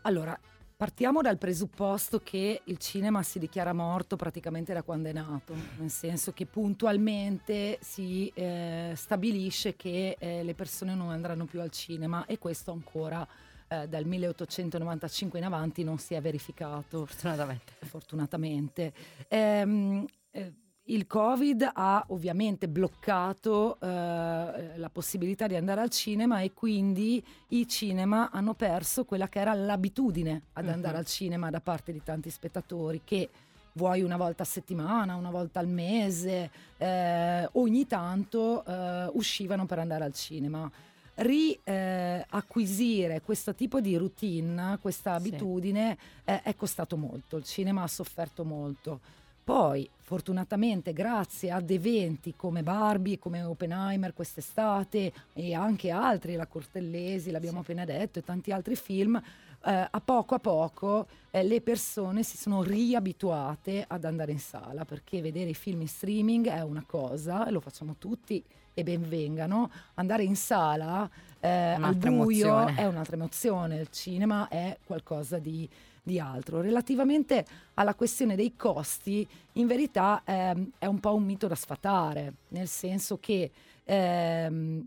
[0.03, 0.39] Allora,
[0.81, 5.91] partiamo dal presupposto che il cinema si dichiara morto praticamente da quando è nato, nel
[5.91, 12.25] senso che puntualmente si eh, stabilisce che eh, le persone non andranno più al cinema
[12.25, 13.29] e questo ancora
[13.69, 17.05] eh, dal 1895 in avanti non si è verificato.
[17.05, 17.73] Fortunatamente.
[17.81, 18.93] Fortunatamente.
[19.29, 20.53] Ehm, eh,
[20.91, 27.67] il Covid ha ovviamente bloccato eh, la possibilità di andare al cinema e quindi i
[27.69, 30.73] cinema hanno perso quella che era l'abitudine ad uh-huh.
[30.73, 33.29] andare al cinema da parte di tanti spettatori che
[33.75, 39.79] vuoi una volta a settimana, una volta al mese, eh, ogni tanto eh, uscivano per
[39.79, 40.69] andare al cinema.
[41.15, 46.33] Riacquisire eh, questo tipo di routine, questa abitudine, sì.
[46.43, 49.19] è costato molto, il cinema ha sofferto molto.
[49.43, 57.31] Poi, fortunatamente, grazie ad eventi come Barbie, come Oppenheimer quest'estate e anche altri, la Cortellesi,
[57.31, 57.71] l'abbiamo sì.
[57.73, 59.21] appena detto, e tanti altri film,
[59.63, 64.87] eh, a poco a poco eh, le persone si sono riabituate ad andare in sala
[64.87, 69.71] perché vedere i film in streaming è una cosa, e lo facciamo tutti e benvengano,
[69.95, 71.09] andare in sala
[71.41, 72.75] eh, al buio emozione.
[72.77, 75.69] è un'altra emozione, il cinema è qualcosa di
[76.03, 76.61] di altro.
[76.61, 82.35] Relativamente alla questione dei costi, in verità ehm, è un po' un mito da sfatare,
[82.49, 83.51] nel senso che
[83.85, 84.87] ehm,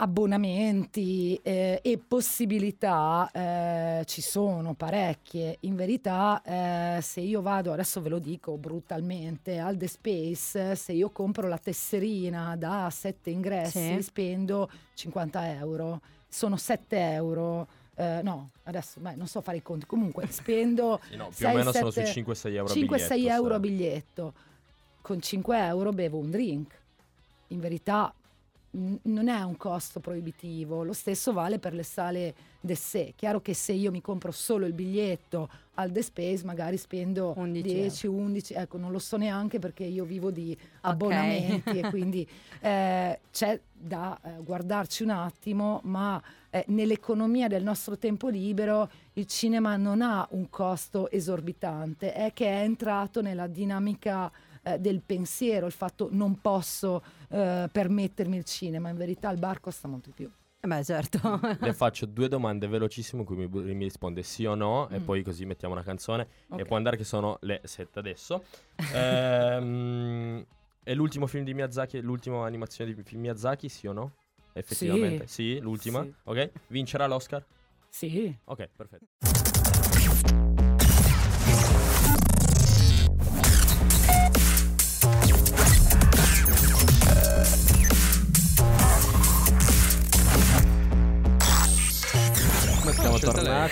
[0.00, 5.56] abbonamenti eh, e possibilità eh, ci sono parecchie.
[5.60, 10.92] In verità, eh, se io vado, adesso ve lo dico brutalmente, al The Space, se
[10.92, 14.02] io compro la tesserina da sette ingressi, sì.
[14.02, 16.00] spendo 50 euro.
[16.28, 17.66] Sono 7 euro
[17.98, 21.52] eh, no, adesso beh, non so fare i conti, comunque spendo sì, no, più 6,
[21.52, 24.32] o meno 7, sono sui 5-6 euro 5-6 euro a biglietto.
[25.00, 26.78] Con 5 euro bevo un drink.
[27.48, 28.12] In verità
[28.70, 33.12] non è un costo proibitivo, lo stesso vale per le sale de sé.
[33.16, 37.62] Chiaro che se io mi compro solo il biglietto al The Space magari spendo 11
[37.62, 41.80] 10, 11, ecco non lo so neanche perché io vivo di abbonamenti okay.
[41.80, 42.28] e quindi
[42.60, 49.26] eh, c'è da eh, guardarci un attimo, ma eh, nell'economia del nostro tempo libero il
[49.26, 54.30] cinema non ha un costo esorbitante, è che è entrato nella dinamica
[54.62, 59.60] eh, del pensiero, il fatto non posso eh, permettermi il cinema, in verità il bar
[59.60, 60.30] costa molto di più.
[60.60, 61.38] Eh Beh, certo.
[61.60, 65.04] Le faccio due domande velocissime in cui mi, mi risponde sì o no e Mm.
[65.04, 66.62] poi così mettiamo una canzone e Ok.
[66.64, 68.42] può andare che sono le 7 adesso.
[68.92, 70.44] Ehm,
[70.82, 74.12] è l'ultimo film di Miyazaki, l'ultima animazione di film Miyazaki, sì o no?
[74.52, 75.26] Effettivamente.
[75.28, 76.02] Sì, l'ultima.
[76.02, 76.12] Sì.
[76.24, 76.50] Ok?
[76.68, 77.44] Vincerà l'Oscar?
[77.88, 78.36] Sì.
[78.44, 79.47] Ok, perfetto.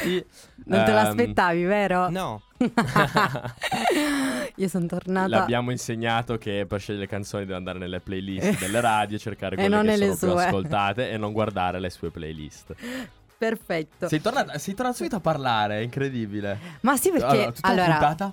[0.07, 0.27] Tornati.
[0.67, 2.09] Non te Ehm, l'aspettavi, vero?
[2.11, 2.43] No,
[4.57, 5.29] Io sono tornata.
[5.29, 9.57] Le abbiamo insegnato che per scegliere le canzoni deve andare nelle playlist delle radio, cercare
[9.57, 10.45] quelle che sono più sue.
[10.47, 12.75] ascoltate e non guardare le sue playlist.
[13.39, 14.09] Perfetto.
[14.09, 16.59] Sei tornata, sei tornata subito a parlare, è incredibile.
[16.81, 18.33] Ma sì, perché allora, tutta la allora, puntata?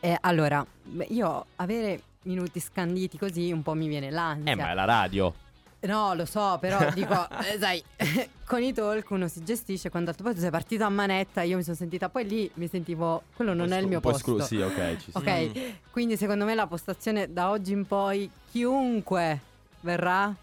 [0.00, 0.66] eh, allora,
[1.08, 4.52] io avere minuti scanditi così un po' mi viene l'ansia.
[4.52, 5.34] Eh, ma è la radio.
[5.80, 7.82] No, lo so, però dico, eh, sai,
[8.44, 11.62] con i talk uno si gestisce quando poi tu sei partito a manetta, io mi
[11.62, 14.18] sono sentita, poi lì mi sentivo, quello non è il mio posto.
[14.38, 15.18] scru- sì, ok, ci sta.
[15.20, 15.70] Ok, Mm.
[15.92, 19.40] quindi secondo me la postazione da oggi in poi, chiunque
[19.80, 20.34] verrà,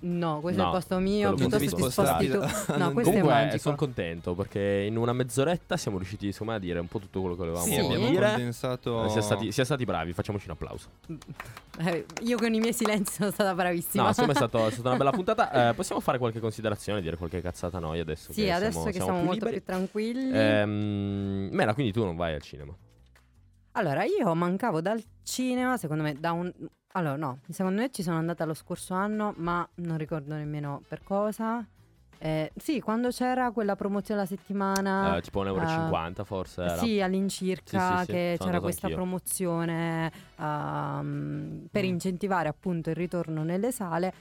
[0.00, 2.38] no, questo No, è il posto mio, piuttosto ti posso sposti tu.
[2.38, 3.58] No, questo è Comunque magico.
[3.58, 7.34] sono contento perché in una mezz'oretta siamo riusciti me a dire un po' tutto quello
[7.34, 8.26] che volevamo sì, abbiamo dire.
[8.28, 9.04] condensato.
[9.04, 10.88] Eh, Siamo stati, siamo stati bravi, facciamoci un applauso.
[11.82, 14.02] Eh, io con i miei silenzi sono stata bravissima.
[14.02, 15.70] No, me è, stato- è stata una bella puntata.
[15.70, 18.32] Eh, possiamo fare qualche considerazione, dire qualche cazzata noi adesso?
[18.32, 19.62] sì, che adesso siamo, che siamo siamo più molto liberi.
[19.62, 20.30] più tranquilli.
[20.36, 22.74] Ehm, Mela, quindi tu non vai al cinema?
[23.72, 26.52] Allora, io mancavo dal cinema, secondo me, da un...
[26.94, 31.02] Allora, no, secondo me ci sono andata lo scorso anno, ma non ricordo nemmeno per
[31.04, 31.64] cosa.
[32.18, 35.16] Eh, sì, quando c'era quella promozione la settimana...
[35.16, 35.60] Eh, tipo 1,50 euro
[36.16, 36.76] ah, forse era.
[36.76, 39.00] Sì, all'incirca Sì, sì, sì, che sono c'era questa anch'io.
[39.00, 41.88] promozione ehm, per Mm.
[41.88, 44.12] incentivare appunto il ritorno nelle sale.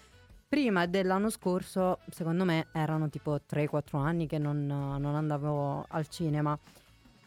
[0.48, 6.58] Prima dell'anno scorso, secondo me, erano tipo 3-4 anni che non, non andavo al cinema.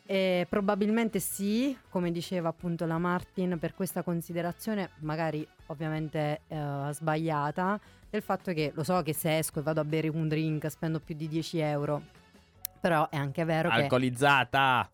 [0.05, 7.81] E probabilmente sì, come diceva appunto la Martin, per questa considerazione, magari ovviamente eh, sbagliata,
[8.11, 11.01] del fatto che lo so che se esco e vado a bere un drink spendo
[11.01, 12.03] più di 10 euro.
[12.81, 14.91] Però è anche vero che Alcolizzata!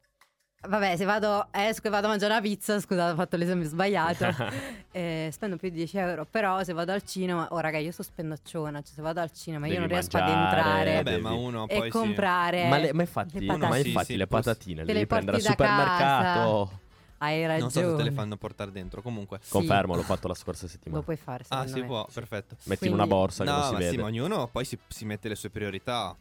[0.61, 4.27] Vabbè, se vado, esco e vado a mangiare una pizza, scusate, ho fatto l'esempio sbagliato,
[4.91, 8.09] eh, spendo più di 10 euro, però se vado al cinema, oh raga, io sono
[8.11, 11.23] spendacciona, cioè se vado al cinema io Devi non riesco mangiare, ad entrare Vabbè, devi-
[11.23, 11.97] ma uno e poi sì.
[11.99, 13.89] comprare ma, le- ma infatti, le ma patatine.
[13.89, 16.81] infatti Sì, sì, le patatine le devi prendere al supermercato.
[17.21, 17.61] Hai ragione.
[17.61, 19.01] Non so se te le fanno portare dentro.
[19.01, 19.39] Comunque.
[19.41, 21.03] Sì, Confermo, l'ho fatto la scorsa Lo settimana.
[21.03, 21.87] puoi fare, Ah, si me.
[21.87, 22.57] può, perfetto.
[22.65, 23.91] Metti in una borsa che non No, si ma vede.
[23.91, 26.17] sì, ma ognuno poi si, si mette le sue priorità.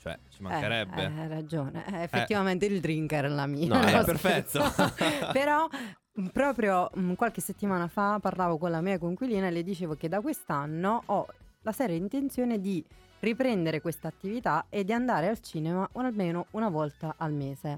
[0.00, 1.02] Cioè, ci mancherebbe.
[1.02, 3.66] Eh, hai ragione, Eh, effettivamente il drink era la mia.
[3.68, 4.60] No, non eh, perfetto.
[5.32, 5.68] Però
[6.14, 10.08] mh, proprio mh, qualche settimana fa parlavo con la mia coinquilina e le dicevo che
[10.08, 11.26] da quest'anno ho
[11.62, 12.82] la seria intenzione di
[13.18, 17.68] riprendere questa attività e di andare al cinema almeno una volta al mese,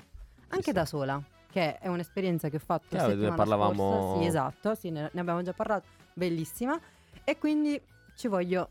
[0.51, 0.73] anche sta.
[0.73, 4.21] da sola, che è un'esperienza che ho fatto ne settimana parlavamo- scorsa.
[4.21, 6.79] Sì, esatto, sì, ne, ne abbiamo già parlato, bellissima.
[7.25, 7.81] E quindi
[8.15, 8.69] ci voglio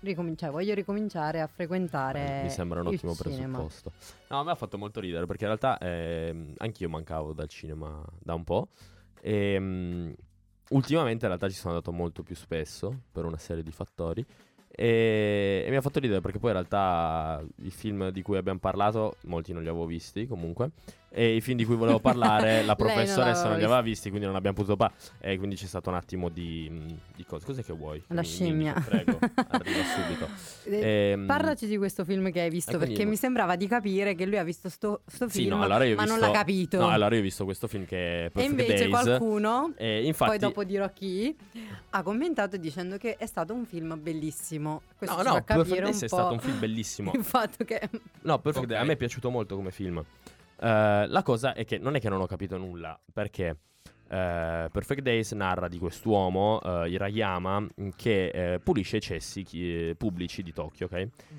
[0.00, 3.58] ricominciare, voglio ricominciare a frequentare Mi sembra un ottimo cinema.
[3.58, 3.92] presupposto.
[4.28, 8.02] No, a me ha fatto molto ridere perché in realtà ehm, anch'io mancavo dal cinema
[8.18, 8.68] da un po'.
[9.20, 10.10] E mm,
[10.70, 14.24] ultimamente in realtà ci sono andato molto più spesso per una serie di fattori.
[14.70, 18.60] E, e mi ha fatto ridere perché poi in realtà i film di cui abbiamo
[18.60, 20.70] parlato, molti non li avevo visti comunque.
[21.10, 24.08] E i film di cui volevo parlare, la non professoressa l'aveva non li aveva visti,
[24.10, 25.00] quindi non abbiamo potuto parlare.
[25.20, 26.70] E quindi c'è stato un attimo di,
[27.16, 27.46] di cose.
[27.46, 28.02] Cos'è che vuoi?
[28.08, 28.74] La Mi- scimmia.
[28.76, 29.18] mi- Prego,
[29.48, 30.28] arriva subito.
[30.64, 33.66] Eh, Ehm, Parlaci di questo film che hai visto, e quindi- perché mi sembrava di
[33.66, 36.30] capire che lui ha visto sto, sto Sì, film, no, allora ma non visto- l'ha
[36.30, 36.78] capito.
[36.78, 38.90] No, allora io ho visto questo film che è e Perfect invece Days.
[39.04, 41.34] qualcuno, E infatti, poi dopo dirò chi,
[41.90, 44.82] ha commentato dicendo che è stato un film bellissimo.
[44.96, 47.12] Questo No, no, Perfect Days è stato un film bellissimo.
[47.16, 47.88] Il fatto che...
[48.22, 48.70] No, Perfect Ok.
[48.70, 50.04] Days a me è piaciuto molto come film.
[50.60, 53.56] Eh, la cosa è che non è che non ho capito nulla, perché
[54.08, 60.52] eh, Perfect Days narra di quest'uomo, eh, Hirayama, che pulisce i cessi chi- pubblici di
[60.52, 60.92] Tokyo, ok?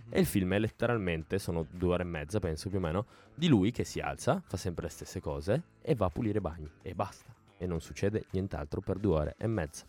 [0.10, 3.06] E il film è letteralmente, sono due ore e mezza, penso più o meno,
[3.36, 6.70] di lui che si alza, fa sempre le stesse cose e va a pulire bagni
[6.82, 7.34] e basta.
[7.58, 9.86] E non succede nient'altro per due ore e mezza.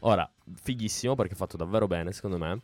[0.00, 2.60] Ora, fighissimo perché è fatto davvero bene, secondo me.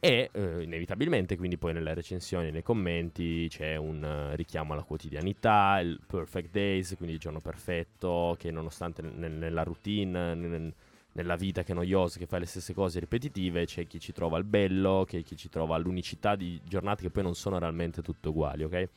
[0.00, 5.80] E eh, inevitabilmente, quindi poi nelle recensioni, nei commenti c'è un eh, richiamo alla quotidianità,
[5.80, 10.72] il perfect days, quindi il giorno perfetto, che nonostante nel- nella routine, nel-
[11.12, 14.38] nella vita che è noiosa, che fa le stesse cose ripetitive, c'è chi ci trova
[14.38, 18.28] il bello, che chi ci trova l'unicità di giornate che poi non sono realmente tutte
[18.28, 18.88] uguali, ok?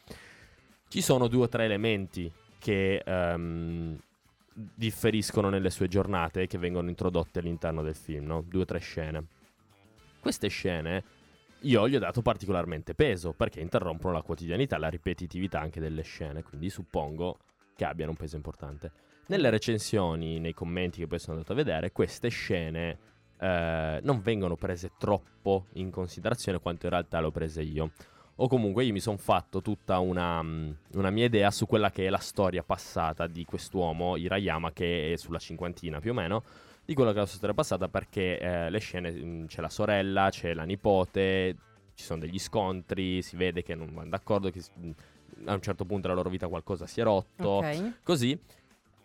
[0.88, 3.98] Ci sono due o tre elementi che ehm,
[4.54, 8.44] differiscono nelle sue giornate che vengono introdotte all'interno del film, no?
[8.48, 9.26] Due o tre scene.
[10.22, 11.04] Queste scene
[11.62, 16.44] io gli ho dato particolarmente peso perché interrompono la quotidianità, la ripetitività anche delle scene,
[16.44, 17.38] quindi suppongo
[17.76, 18.92] che abbiano un peso importante.
[19.28, 22.98] Nelle recensioni, nei commenti che poi sono andato a vedere, queste scene
[23.40, 27.92] eh, non vengono prese troppo in considerazione quanto in realtà le ho prese io.
[28.36, 32.06] O comunque io mi sono fatto tutta una, mm, una mia idea su quella che
[32.06, 36.44] è la storia passata di quest'uomo, Hirayama, che è sulla cinquantina più o meno,
[36.92, 39.70] di quella che è la sua storia passata perché eh, le scene, mh, c'è la
[39.70, 41.56] sorella, c'è la nipote,
[41.96, 44.90] ci sono degli scontri, si vede che non vanno d'accordo, che mh,
[45.46, 47.94] a un certo punto della loro vita qualcosa si è rotto, Ok.
[48.04, 48.38] così.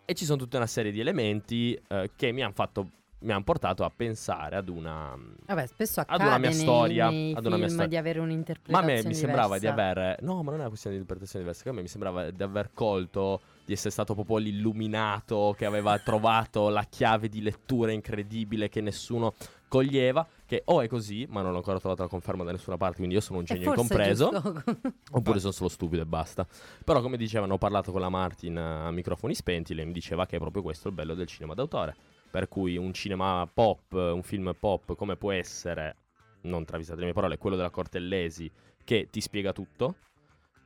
[0.05, 2.91] E ci sono tutta una serie di elementi eh, che mi hanno fatto,
[3.27, 5.19] mi hanno portato a pensare ad una...
[5.47, 7.89] Vabbè, spesso Ad una mia nei, storia, nei ad una mia storia.
[7.89, 10.19] di avere Ma a un'interpretazione me mi sembrava di aver.
[10.21, 11.69] No, ma non è una questione di interpretazione diversa.
[11.69, 13.41] A me mi sembrava di aver colto.
[13.67, 19.35] Di essere stato proprio l'illuminato che aveva trovato la chiave di lettura incredibile che nessuno
[19.67, 20.25] coglieva.
[20.47, 22.99] Che o è così, ma non ho ancora trovato la conferma da nessuna parte.
[22.99, 24.31] Quindi io sono un genio incompreso.
[25.11, 26.47] Oppure sono solo stupido e basta.
[26.85, 29.75] Però, come dicevano, ho parlato con la Martin a microfoni spenti.
[29.75, 31.97] Lei mi diceva che è proprio questo il bello del cinema d'autore.
[32.31, 35.97] Per cui un cinema pop, un film pop, come può essere,
[36.43, 38.51] non travisate le mie parole, quello della Cortellesi,
[38.85, 39.97] che ti spiega tutto.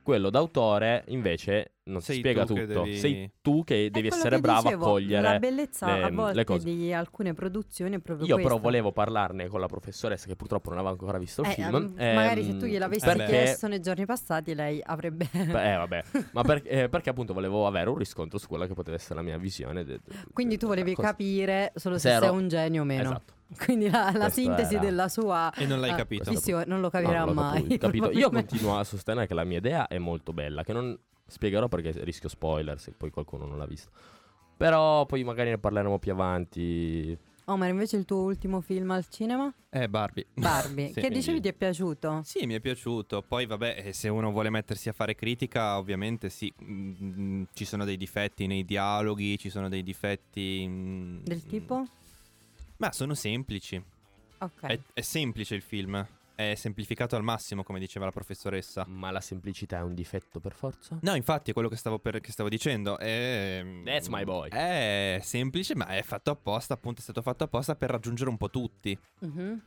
[0.03, 2.65] Quello d'autore, invece, non Sei ti spiega tutto.
[2.65, 5.21] devi- Sei tu che devi essere che bravo dicevo, a cogliere.
[5.21, 6.63] La bellezza le- a le volte cose.
[6.65, 8.63] di alcune produzioni è proprio Io però questa.
[8.63, 11.93] volevo parlarne con la professoressa che purtroppo non aveva ancora visto il Eh, film.
[11.97, 15.29] ehm, magari se ehm, tu gliel'avessi perché- chiesto nei giorni passati, lei avrebbe.
[15.31, 18.73] Beh, eh, vabbè, ma per- eh, perché appunto volevo avere un riscontro su quella che
[18.73, 19.83] poteva essere la mia visione.
[19.83, 22.25] de- de- Quindi tu volevi cosa- capire solo se Zero.
[22.25, 23.01] sei un genio o meno.
[23.03, 23.33] Esatto.
[23.57, 26.29] Quindi la, la sintesi era- della sua E non l'hai capito.
[26.29, 27.77] visione non lo No, capirà non l'ho mai.
[27.77, 28.11] capito.
[28.17, 31.93] Io continuo a sostenere che la mia idea è molto bella, che non spiegherò perché
[32.03, 33.89] rischio spoiler se poi qualcuno non l'ha visto.
[34.57, 37.17] Però poi magari ne parleremo più avanti.
[37.45, 39.51] Omar, invece il tuo ultimo film al cinema?
[39.69, 40.27] Eh, Barbie.
[40.35, 40.87] Barbie.
[40.87, 42.21] Sì, che quindi- dicevi ti è piaciuto?
[42.23, 43.23] Sì, mi è piaciuto.
[43.27, 47.83] Poi, vabbè, eh, se uno vuole mettersi a fare critica, ovviamente sì, mm, ci sono
[47.83, 50.65] dei difetti nei dialoghi, ci sono dei difetti.
[50.67, 51.85] mm, Del tipo?
[52.81, 53.81] Ma sono semplici.
[54.39, 54.61] Ok.
[54.65, 56.03] È, è semplice il film.
[56.33, 58.85] È semplificato al massimo, come diceva la professoressa.
[58.87, 60.97] Ma la semplicità è un difetto per forza?
[61.01, 62.97] No, infatti è quello che stavo, per- che stavo dicendo.
[62.97, 64.49] È, That's my boy.
[64.49, 66.73] È semplice, ma è fatto apposta.
[66.73, 68.97] Appunto, è stato fatto apposta per raggiungere un po' tutti.
[69.19, 69.61] Mhm.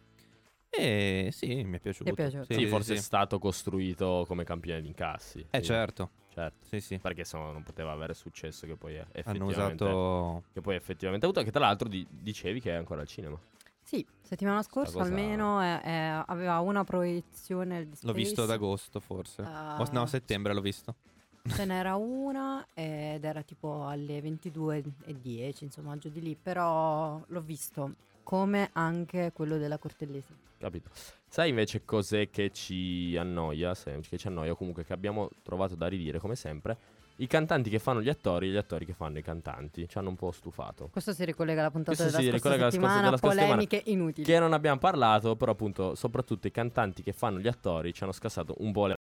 [0.79, 2.11] E sì, mi è piaciuto.
[2.11, 2.45] È piaciuto?
[2.45, 2.99] Sì, Sì, forse sì.
[2.99, 5.47] è stato costruito come campione di incassi.
[5.51, 6.11] Eh, certo.
[6.33, 6.65] certo.
[6.67, 6.99] Sì, sì.
[6.99, 9.11] Perché se no non poteva avere successo che poi è Hanno
[9.51, 10.43] effettivamente, usato.
[10.53, 11.45] che poi effettivamente ha avuto.
[11.45, 13.39] Che tra l'altro di- dicevi che è ancora al cinema.
[13.83, 17.85] Sì, settimana scorsa cosa- almeno eh, eh, aveva una proiezione.
[17.87, 19.43] di L'ho visto ad agosto, forse.
[19.43, 19.77] Ah.
[19.79, 20.95] O- no, a settembre l'ho visto.
[21.47, 26.35] Ce n'era una ed era tipo alle 22.10, insomma, giù di lì.
[26.41, 30.35] Però l'ho visto come anche quello della Cortellesi.
[30.59, 30.91] Capito?
[31.29, 33.75] Sai invece cos'è che ci annoia?
[33.75, 36.77] se- Che ci annoia, comunque che abbiamo trovato da ridire come sempre.
[37.17, 39.87] I cantanti che fanno gli attori e gli attori che fanno i cantanti.
[39.89, 40.89] Ci hanno un po' stufato.
[40.91, 43.55] Questo si ricollega alla puntata Questo della si scorsa settimana, della scorsa settimana.
[43.67, 44.27] polemiche inutili.
[44.27, 48.11] Che non abbiamo parlato, però appunto, soprattutto i cantanti che fanno gli attori ci hanno
[48.13, 48.95] scassato un po' le...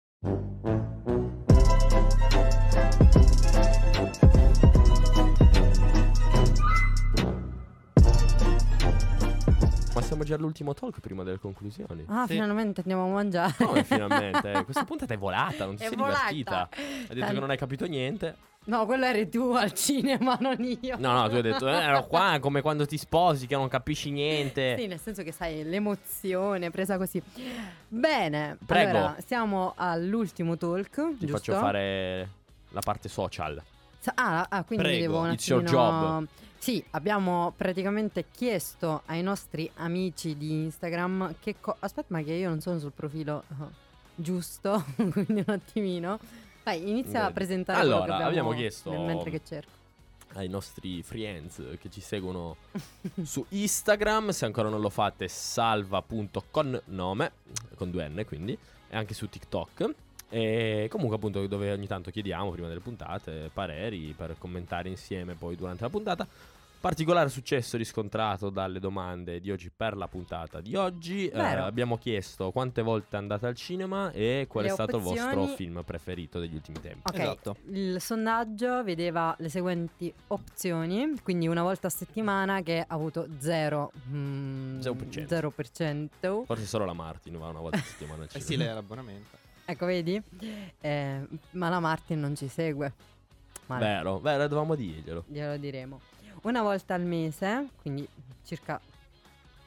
[10.12, 12.04] siamo già all'ultimo talk prima delle conclusioni.
[12.08, 12.34] Ah, Sì.
[12.34, 13.54] finalmente andiamo a mangiare.
[13.64, 14.62] Come finalmente?
[14.64, 16.28] Questa puntata è volata, non ti È sei volata.
[16.30, 16.68] divertita.
[16.76, 18.36] Hai detto Tan- che non hai capito niente.
[18.64, 20.96] No, quello eri tu al cinema, non io.
[20.98, 24.10] No, no, tu hai detto, eh, ero qua come quando ti sposi che non capisci
[24.12, 24.76] niente.
[24.78, 27.20] Sì, nel senso che sai, l'emozione presa così.
[27.88, 28.90] Bene, Prego.
[28.90, 31.36] allora siamo all'ultimo talk, Ti giusto?
[31.36, 32.28] faccio fare
[32.68, 33.60] la parte social.
[34.14, 35.82] Ah, ah, quindi Prego, devo un it's your attimino...
[36.20, 36.26] job.
[36.62, 42.48] Sì, abbiamo praticamente chiesto ai nostri amici di Instagram che co- Aspetta, ma che io
[42.50, 43.64] non sono sul profilo eh,
[44.14, 46.20] giusto, quindi un attimino.
[46.62, 49.70] Vai, inizia a presentare Allora, abbiamo abbiamo chiesto- mentre che cerco.
[50.34, 52.54] ai nostri friends che ci seguono
[53.24, 54.30] su Instagram.
[54.30, 57.32] Se ancora non lo fate, salva.connome
[57.74, 58.56] con due N quindi,
[58.88, 59.94] e anche su TikTok.
[60.34, 65.56] E comunque, appunto, dove ogni tanto chiediamo prima delle puntate pareri per commentare insieme poi
[65.56, 66.26] durante la puntata.
[66.82, 71.28] Particolare successo riscontrato dalle domande di oggi per la puntata di oggi.
[71.28, 75.28] Eh, abbiamo chiesto quante volte andate al cinema e qual Le è stato il vostro
[75.42, 77.02] opzioni- film preferito degli ultimi tempi.
[77.04, 77.56] Ok, Esatto.
[77.68, 83.92] il sondaggio vedeva le seguenti opzioni, quindi una volta a settimana che ha avuto 0,
[84.10, 85.28] mm, 0%.
[85.28, 86.42] 0%.
[86.46, 88.46] Forse solo la Martin va una volta a settimana al Eh cinema.
[88.50, 89.36] sì, lei ha l'abbonamento.
[89.66, 90.20] Ecco, vedi?
[90.80, 92.92] Eh, ma la Martin non ci segue.
[93.66, 93.84] Male.
[93.86, 95.24] Vero, vero, dovevamo dirglielo.
[95.28, 96.00] Glielo diremo.
[96.42, 98.06] Una volta al mese, quindi
[98.44, 98.80] circa...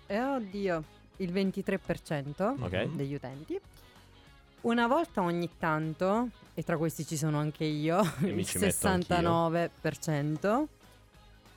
[0.08, 0.84] Eh, oddio.
[1.18, 2.74] il 23% Ok.
[2.88, 2.96] Mhm.
[2.96, 3.60] degli utenti.
[4.62, 8.88] Una volta ogni tanto, e tra questi ci sono anche io, E il ci metto
[8.88, 10.66] 69%.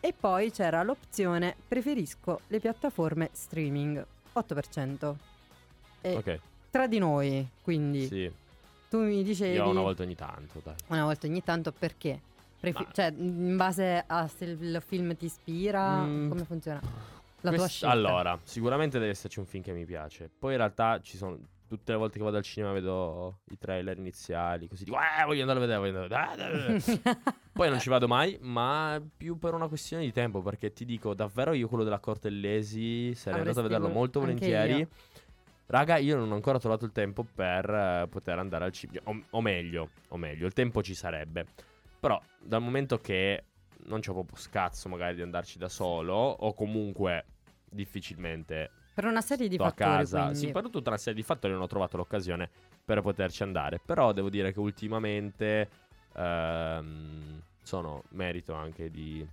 [0.00, 4.04] E poi c'era l'opzione preferisco le piattaforme streaming,
[4.34, 5.14] 8%.
[6.02, 6.38] E Ok,
[6.70, 8.30] tra di noi, quindi sì.
[8.88, 10.74] tu mi dicevi Io una volta ogni tanto, dai.
[10.88, 12.20] una volta ogni tanto perché?
[12.60, 16.28] Prefi- Ma- Cioè, in base a se il film ti ispira, Mm.
[16.28, 16.80] come funziona?
[17.40, 17.94] La tua Quest- scelta.
[17.94, 20.28] Allora, sicuramente deve esserci un film che mi piace.
[20.38, 21.38] Poi in realtà ci sono.
[21.68, 25.42] Tutte le volte che vado al cinema vedo i trailer iniziali, così dico, eh, voglio
[25.42, 26.80] andare a vedere, voglio andare a vedere.
[27.52, 31.12] Poi non ci vado mai, ma più per una questione di tempo, perché ti dico,
[31.12, 34.76] davvero io quello della Cortellesi sarei andato Avresti a vederlo molto volentieri.
[34.78, 34.88] io.
[35.66, 39.00] Raga, io non ho ancora trovato il tempo per eh, poter andare al cinema.
[39.10, 41.44] O, o meglio, o meglio, il tempo ci sarebbe.
[42.00, 43.44] Però, dal momento che
[43.86, 47.24] non c'ho proprio scazzo magari di andarci da solo, o comunque
[47.70, 50.22] difficilmente per una serie di sto a fattori, casa.
[50.22, 50.38] quindi.
[50.38, 52.50] Sì, per tutta una serie di fattori non ho trovato l'occasione
[52.84, 53.78] per poterci andare.
[53.78, 55.68] Però devo dire che ultimamente
[56.14, 59.24] ehm, sono merito anche di,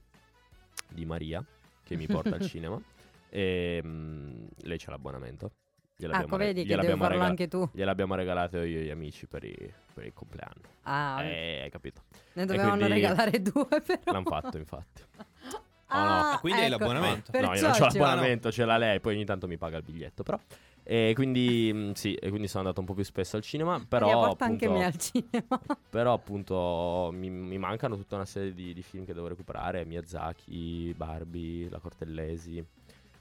[0.88, 1.44] di Maria
[1.84, 2.80] che mi porta al cinema.
[3.28, 5.50] E mm, lei c'ha l'abbonamento.
[5.98, 7.70] Gliel'abbiamo Ecco, re- vedi che devi farlo regala- anche tu.
[7.72, 10.62] Gliel'abbiamo regalato io e gli amici per, i- per il compleanno.
[10.84, 12.02] Ah, Eh, hai capito?
[12.34, 14.02] ne dovevano regalare due, però.
[14.06, 15.02] L'hanno fatto, infatti.
[15.88, 16.78] Ah, Ah, quindi hai ecco.
[16.80, 17.32] l'abbonamento?
[17.32, 19.84] no, io Perciò non ho l'abbonamento, ce l'ha lei, poi ogni tanto mi paga il
[19.84, 20.38] biglietto, però.
[20.84, 24.10] E quindi, mm, sì, e quindi sono andato un po' più spesso al cinema, però
[24.10, 25.62] porta appunto, anche me al cinema.
[25.90, 30.92] però appunto mi, mi mancano tutta una serie di, di film che devo recuperare, Miyazaki,
[30.98, 32.66] Barbie, La Cortellesi,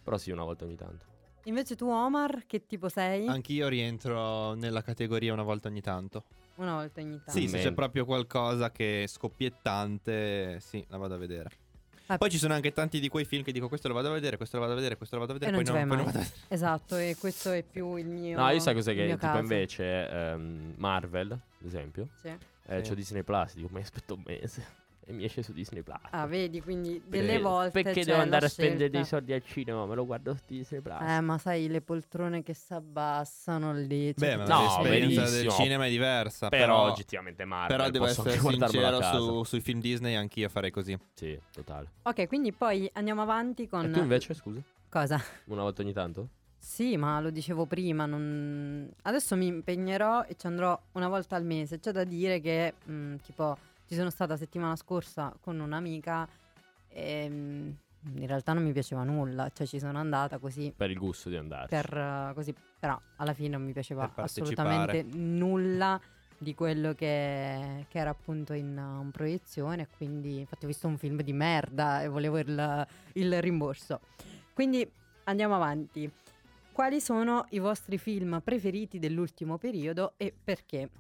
[0.03, 1.05] però sì, una volta ogni tanto.
[1.45, 3.27] Invece tu, Omar, che tipo sei?
[3.27, 6.25] Anch'io rientro nella categoria una volta ogni tanto.
[6.57, 7.39] Una volta ogni tanto.
[7.39, 11.51] Sì, se c'è proprio qualcosa che è scoppiettante, sì, la vado a vedere.
[12.07, 14.13] Ah, Poi ci sono anche tanti di quei film che dico questo lo vado a
[14.13, 15.81] vedere, questo lo vado a vedere, questo lo vado a vedere, E non poi, ci
[15.81, 16.55] no, vai poi non vado a vedere.
[16.55, 18.39] Esatto, e questo è più il mio.
[18.39, 19.39] No, io sai cos'è che tipo caso.
[19.41, 22.29] invece ehm, Marvel, ad esempio, Sì.
[22.29, 22.89] eh, Sì.
[22.91, 25.99] c'ho Disney Plus, dico, ma aspetto un mese e mi esce su Disney Plus.
[26.11, 29.33] Ah, vedi, quindi Perché- delle volte Perché c'è devo andare la a spendere dei soldi
[29.33, 29.85] al cinema?
[29.87, 30.99] Me lo guardo su Disney Plus.
[31.01, 34.13] Eh, ma sai, le poltrone che si abbassano lì.
[34.15, 35.63] Beh, cioè, ma No, l'esperienza del verissimo.
[35.63, 36.49] cinema è diversa.
[36.49, 40.99] però, Però, oggettivamente Marvel però devo essere sincero, su- sui film Disney anch'io farei così.
[41.15, 41.89] Sì, totale.
[42.03, 43.85] Ok, quindi poi andiamo avanti con.
[43.85, 44.61] E tu invece, scusa?
[44.89, 45.21] Cosa?
[45.47, 46.29] Una volta ogni tanto?
[46.59, 51.45] Sì, ma lo dicevo prima, non- adesso mi impegnerò e ci andrò una volta al
[51.45, 51.79] mese.
[51.79, 56.29] C'è da dire che, mh, tipo, ci sono stata settimana scorsa con un'amica
[56.89, 57.77] e mh,
[58.17, 61.37] in realtà non mi piaceva nulla, cioè ci sono andata così Per il gusto di
[61.37, 61.69] andarci.
[61.75, 66.01] per così, però alla fine non mi piaceva assolutamente nulla
[66.37, 70.99] di quello che, che era appunto in, uh, in proiezione, quindi infatti ho visto un
[70.99, 74.01] film di merda e volevo il, il rimborso.
[74.53, 74.87] Quindi
[75.25, 76.11] andiamo avanti.
[76.73, 80.91] Quali sono i vostri film preferiti dell'ultimo periodo e perché?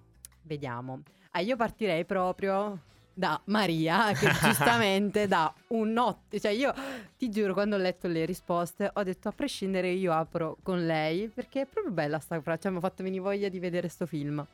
[0.43, 1.03] Vediamo.
[1.37, 2.79] Ah, io partirei proprio
[3.13, 6.39] da Maria, che giustamente dà un notte.
[6.39, 6.73] Cioè, io
[7.17, 11.29] ti giuro, quando ho letto le risposte, ho detto a prescindere io apro con lei,
[11.29, 12.63] perché è proprio bella sta frase.
[12.63, 14.47] Cioè, mi ha fatto venire voglia di vedere sto film.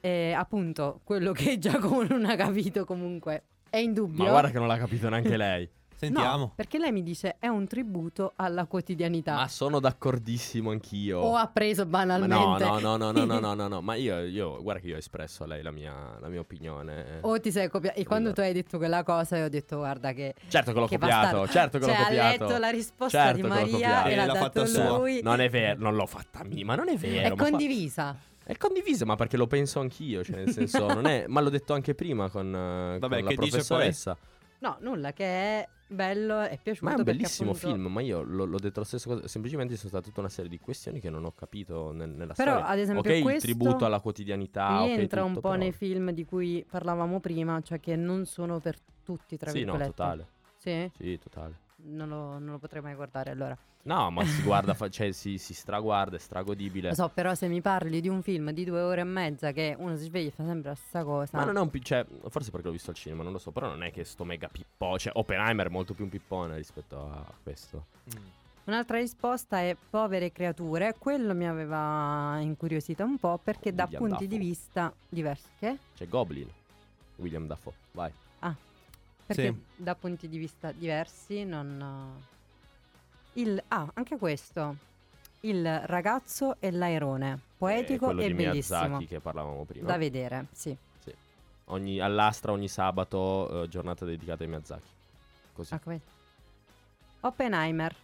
[0.00, 4.24] E appunto, quello che Giacomo non ha capito comunque è indubbio.
[4.24, 5.68] Ma guarda che non l'ha capito neanche lei.
[6.04, 6.36] Sentiamo.
[6.36, 9.34] No, perché lei mi dice è un tributo alla quotidianità.
[9.34, 11.20] Ma sono d'accordissimo anch'io.
[11.20, 12.64] O ha preso banalmente.
[12.64, 14.98] No, no, no, no, no, no, no, no, Ma io, io, guarda che io ho
[14.98, 17.18] espresso a lei la mia, la mia opinione.
[17.22, 17.98] O ti sei copiato.
[17.98, 20.34] E quando tu hai detto quella cosa, io ho detto guarda che...
[20.48, 21.52] Certo che l'ho che copiato, bastardo.
[21.52, 22.26] certo che cioè, l'ho copiato.
[22.26, 25.18] ha letto la risposta certo di Maria e l'ha, l'ha dato fatta lui.
[25.18, 25.30] Sua.
[25.30, 27.34] Non è vero, non l'ho fatta mia, ma non è vero.
[27.34, 28.14] È condivisa.
[28.14, 28.32] Fa...
[28.46, 31.24] È condivisa, ma perché lo penso anch'io, cioè nel senso, non è...
[31.28, 34.10] Ma l'ho detto anche prima con, eh, Vabbè, con la professoressa.
[34.12, 34.32] Dice poi?
[34.58, 36.86] No, nulla, che è bello, è piaciuto.
[36.86, 39.26] Ma è un bellissimo appunto- film, ma io l'ho, l'ho detto la stessa cosa.
[39.28, 42.52] Semplicemente sono state tutta una serie di questioni che non ho capito nel- nella Però,
[42.52, 42.66] storia.
[42.68, 44.84] ad esempio, ok, il tributo alla quotidianità.
[44.84, 48.58] Rientra un tutto, po' però- nei film di cui parlavamo prima, cioè che non sono
[48.60, 49.90] per tutti, tra Sì, no, virgolette.
[49.94, 50.26] totale.
[50.56, 50.90] Sì?
[50.96, 51.58] Sì, totale.
[51.86, 53.56] Non lo, non lo potrei mai guardare allora.
[53.86, 56.88] No, ma si guarda, fa- cioè si, si straguarda, è stragodibile.
[56.88, 59.74] Lo so, però se mi parli di un film di due ore e mezza che
[59.78, 61.36] uno si sveglia e fa sempre la stessa cosa.
[61.36, 63.50] Ma non è un pi- cioè, forse perché l'ho visto al cinema, non lo so,
[63.50, 66.96] però non è che sto mega pippone, cioè Oppenheimer è molto più un pippone rispetto
[66.98, 67.86] a questo.
[68.18, 68.22] Mm.
[68.64, 70.94] Un'altra risposta è povere creature.
[70.98, 74.48] Quello mi aveva incuriosita un po' perché da William punti di Dafoe.
[74.48, 75.48] vista diversi.
[75.58, 75.78] Che?
[75.94, 76.48] C'è Goblin,
[77.16, 78.10] William Dafoe, vai.
[79.26, 79.82] Perché Sì.
[79.82, 82.22] da punti di vista diversi non...
[83.34, 84.76] Il, ah, anche questo.
[85.40, 87.38] Il ragazzo e l'airone.
[87.58, 88.78] Poetico Eh, e di bellissimo.
[88.80, 89.86] Miyazaki che parlavamo prima.
[89.86, 90.76] Da vedere, sì.
[91.68, 94.88] Ogni, all'Astra ogni sabato, eh, giornata dedicata ai Miyazaki.
[95.54, 95.74] Così.
[95.74, 96.00] Ah, come-
[97.20, 97.94] Oppenheimer.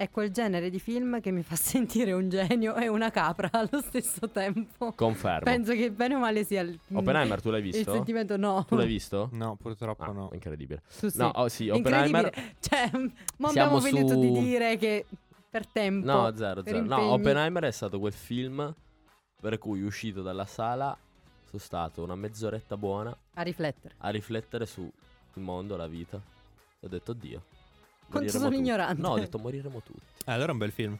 [0.00, 3.82] È quel genere di film che mi fa sentire un genio e una capra allo
[3.82, 4.92] stesso tempo.
[4.94, 5.44] Confermo.
[5.44, 7.92] Penso che bene o male sia il, Oppenheimer, tu l'hai il visto?
[7.92, 8.64] sentimento no.
[8.66, 9.28] Tu l'hai visto?
[9.32, 10.30] No, purtroppo Ah, no.
[10.32, 10.82] incredibile.
[10.98, 11.18] Tu sì.
[11.18, 12.32] No, oh, sì, Oppenheimer.
[12.60, 12.90] Cioè,
[13.36, 15.04] ma abbiamo finito su- di dire che
[15.50, 16.06] per tempo.
[16.06, 16.80] No, zero, zero.
[16.80, 17.12] No.
[17.12, 18.74] Oppenheimer è stato quel film
[19.38, 20.96] per cui uscito dalla sala
[21.44, 23.94] sono stato una mezz'oretta buona A riflettere.
[23.98, 24.90] a riflettere sul
[25.34, 26.16] mondo, la vita.
[26.80, 27.42] E ho detto oddio.
[28.10, 29.00] Quanto sono tutti." ignorante.
[29.00, 30.00] No, ho detto moriremo tutti.
[30.24, 30.98] Eh, allora è un bel film.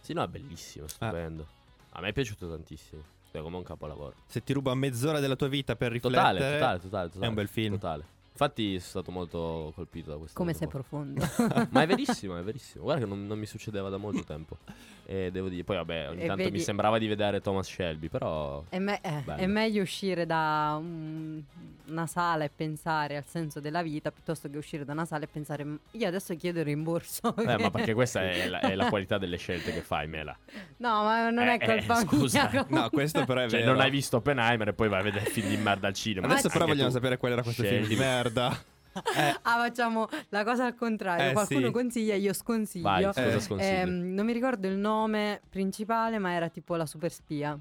[0.00, 1.46] Sì, no, è bellissimo, stupendo.
[1.90, 3.02] A me è piaciuto tantissimo.
[3.30, 4.14] È come un capolavoro.
[4.26, 7.24] Se ti ruba mezz'ora della tua vita per riflettere, Totale, totale, totale, totale.
[7.24, 7.72] è un bel film.
[7.74, 8.04] Totale.
[8.36, 10.36] Infatti sono stato molto colpito da questo.
[10.36, 10.80] Come sei qua.
[10.80, 11.24] profondo.
[11.70, 12.82] Ma è verissimo, è verissimo.
[12.82, 14.58] Guarda che non, non mi succedeva da molto tempo.
[15.06, 18.08] E devo dire, poi vabbè, ogni E tanto mi vedi- sembrava di vedere Thomas Shelby,
[18.08, 18.64] però...
[18.70, 19.38] È, me- eh, Bello.
[19.40, 21.42] è meglio uscire da un-
[21.86, 25.26] una sala e pensare al senso della vita piuttosto che uscire da una sala e
[25.26, 27.34] pensare "M- io adesso chiedo il rimborso.
[27.38, 30.36] Eh, ma perché questa è la, è la qualità delle scelte che fai, Mela.
[30.78, 32.48] No, ma non è Eh, colpa eh, scusa.
[32.50, 32.66] mia.
[32.70, 33.72] No, questo però è Cioè, vero.
[33.72, 36.26] non hai visto Oppenheimer e poi vai a vedere film di merda al cinema.
[36.26, 36.94] Adesso Anche però vogliamo tu.
[36.94, 37.98] sapere qual era questo film di Scegli.
[38.24, 38.50] Merda.
[38.52, 38.60] Eh,
[39.42, 41.30] Ah, facciamo la cosa al contrario.
[41.30, 41.72] Eh, Qualcuno sì.
[41.72, 42.84] consiglia, io sconsiglio.
[42.84, 43.64] Vai, cosa Eh?
[43.80, 47.58] Ehm, non mi ricordo il nome principale, ma era tipo la super spia.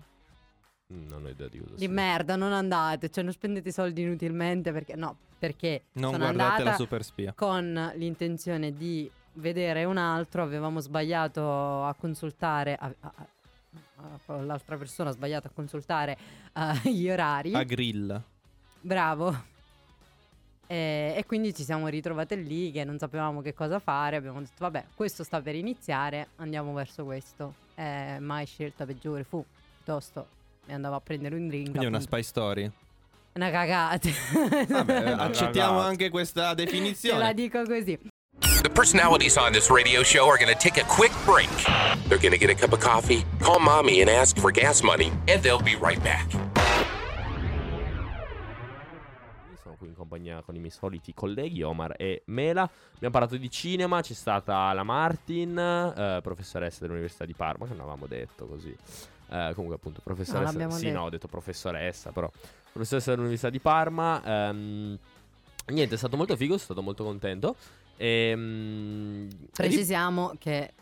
[0.94, 1.90] Mm, Non ho idea di cosa Di sia.
[1.90, 6.76] merda, non andate, cioè non spendete soldi inutilmente perché no, perché non sono guardate la
[6.76, 7.34] super spia.
[7.36, 13.14] con l'intenzione di vedere un altro, avevamo sbagliato a consultare a- a-
[14.28, 16.16] a- l'altra persona ha sbagliato a consultare
[16.84, 17.56] eh, gli orari.
[17.56, 18.22] A grill.
[18.82, 19.52] Bravo.
[20.68, 24.16] E, e quindi ci siamo ritrovate lì che non sapevamo che cosa fare.
[24.16, 27.56] Abbiamo detto, vabbè, questo sta per iniziare, andiamo verso questo.
[27.76, 29.44] Eh, mai scelta peggiore fu
[29.78, 31.70] piuttosto mi andavo a prendere un drink.
[31.70, 32.16] Quindi è una appunto.
[32.16, 32.72] spy story.
[33.34, 34.10] Una cagata.
[34.68, 37.34] Vabbè, accettiamo anche questa Te la definizione.
[37.34, 38.00] dico così.
[38.62, 41.50] The personalities on this radio show are going to take a quick break.
[42.08, 45.12] They're going to get a cup of coffee, call mommy, and ask for gas money,
[45.28, 46.28] and they'll be right back.
[49.64, 52.70] Sono qui in compagnia con i miei soliti colleghi Omar e Mela.
[52.96, 57.82] Abbiamo parlato di cinema, c'è stata la Martin, eh, professoressa dell'Università di Parma, che non
[57.82, 58.76] avevamo detto così.
[59.30, 60.98] Eh, comunque appunto professoressa, l'abbiamo sì detto.
[60.98, 62.30] no ho detto professoressa però
[62.72, 64.98] professoressa dell'Università di Parma ehm,
[65.68, 67.56] niente è stato molto figo sono stato molto contento
[67.98, 70.74] Ehm, e, Precisiamo che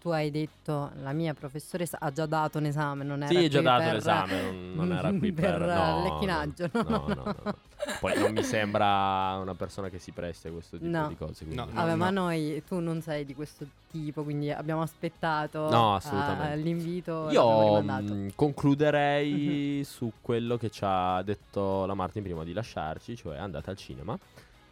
[0.00, 3.58] tu hai detto la mia professoressa ha già dato un esame, non era Sì, già
[3.58, 6.70] qui dato per- l'esame, non, non era qui per, per, no, lecchinaggio.
[6.72, 7.56] No, No, no, no, no.
[8.00, 11.08] Poi non mi sembra una persona che si presti a questo tipo No.
[11.08, 11.44] di cose.
[11.44, 12.22] quindi- No, Vabbè, ma no.
[12.24, 16.56] noi tu non sei di questo tipo, quindi abbiamo aspettato No, eh, assolutamente.
[16.56, 17.24] l'invito.
[17.24, 23.16] l'abbiamo Io mh, concluderei su quello che ci ha detto la Martin prima di lasciarci,
[23.16, 24.18] cioè andate al cinema.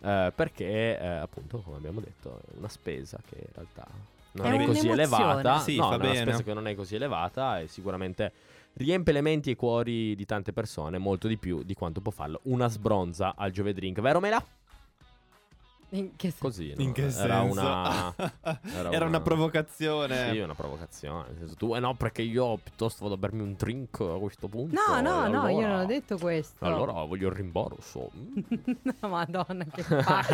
[0.07, 3.87] eh, perché eh, appunto, come abbiamo detto, è una spesa che in realtà
[4.35, 5.59] non È è, così elevata.
[5.59, 6.17] Sì, no, fa una bene.
[6.21, 8.33] spesa che non è così elevata e sicuramente
[8.75, 12.11] riempie le menti e i cuori di tante persone molto di più di quanto può
[12.11, 14.45] farlo una sbronza al Giove Drink, vero Mela?
[15.95, 16.39] In che senso?
[16.41, 16.83] Così, no?
[16.83, 17.61] In che era senso?
[17.61, 20.31] una Era, era una una- provocazione.
[20.33, 21.29] Sì, una provocazione.
[21.29, 24.49] Nel senso, tu, eh no, perché io piuttosto vado a bermi un drink a questo
[24.49, 24.75] punto.
[24.75, 26.65] No, no, e no, io allora- non ho detto questo.
[26.65, 28.11] Allora voglio il rimborso.
[29.01, 30.25] Madonna, che fa.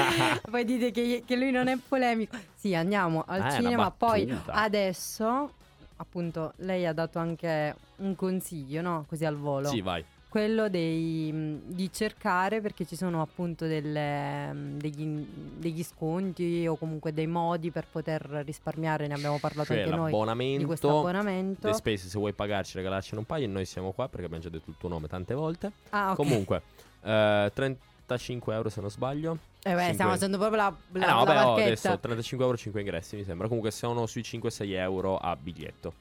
[0.50, 2.36] Poi dite che, che lui non è polemico.
[2.54, 3.90] Sì, andiamo al Eh, cinema.
[3.90, 5.50] Poi adesso,
[5.96, 9.04] appunto, lei ha dato anche un consiglio, no?
[9.08, 9.68] Così al volo.
[9.68, 10.02] sì, vai.
[10.30, 15.26] Quello dei, mh, di cercare perché ci sono appunto delle, mh, degli,
[15.58, 19.08] degli sconti o comunque dei modi per poter risparmiare.
[19.08, 21.66] Ne abbiamo parlato Cioè anche noi di questo abbonamento.
[21.66, 23.48] Le spese, se vuoi pagarci, regalarcene un paio.
[23.48, 25.72] Noi siamo qua perché abbiamo già detto il tuo nome tante volte.
[25.88, 26.16] Ah, ok.
[26.16, 26.62] Comunque,
[27.02, 29.36] eh, 35 euro se non sbaglio.
[29.64, 32.44] Eh beh, stiamo cinque- facendo proprio la, Eh la, no, la vabbè, oh, adesso 35
[32.44, 33.48] euro 5 ingressi mi sembra.
[33.48, 35.92] Comunque sono sui 5-6 euro a biglietto.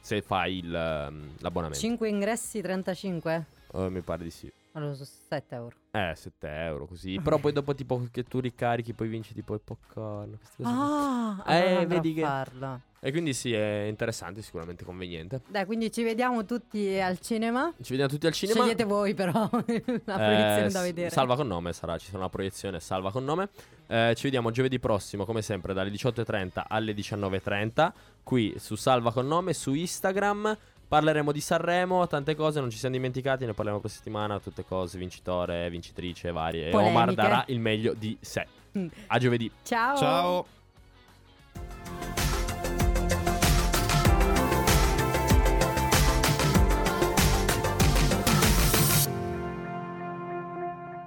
[0.00, 1.78] Se fai il, ehm, l'abbonamento.
[1.78, 3.58] 5 ingressi, 35?
[3.72, 4.50] Eh, mi pare di sì.
[4.72, 5.76] Allora sono 7 euro.
[5.90, 7.18] Eh, 7 euro così.
[7.22, 10.38] Però poi dopo tipo che tu ricarichi, poi vinci tipo il popcorn.
[10.62, 12.80] Ah, Eh, allora vedi che- farlo.
[13.02, 15.40] E quindi sì, è interessante, sicuramente conveniente.
[15.48, 17.72] Dai, quindi ci vediamo tutti al cinema.
[17.80, 18.60] Ci vediamo tutti al cinema.
[18.60, 21.10] Scegliete voi però la Eh, proiezione da vedere.
[21.10, 23.48] Salva con nome sarà, ci sarà una proiezione salva con nome.
[23.86, 27.92] Eh, ci vediamo giovedì prossimo, come sempre, dalle 18.30 alle 19.30,
[28.22, 30.56] qui su Salva con nome, su Instagram.
[30.90, 34.98] Parleremo di Sanremo, tante cose, non ci siamo dimenticati, ne parliamo questa settimana, tutte cose,
[34.98, 36.70] vincitore, vincitrice, varie.
[36.70, 36.96] Polemiche.
[36.96, 38.44] Omar darà il meglio di sé.
[38.76, 38.88] Mm.
[39.06, 39.48] A giovedì.
[39.62, 39.96] Ciao.
[39.96, 40.46] Ciao.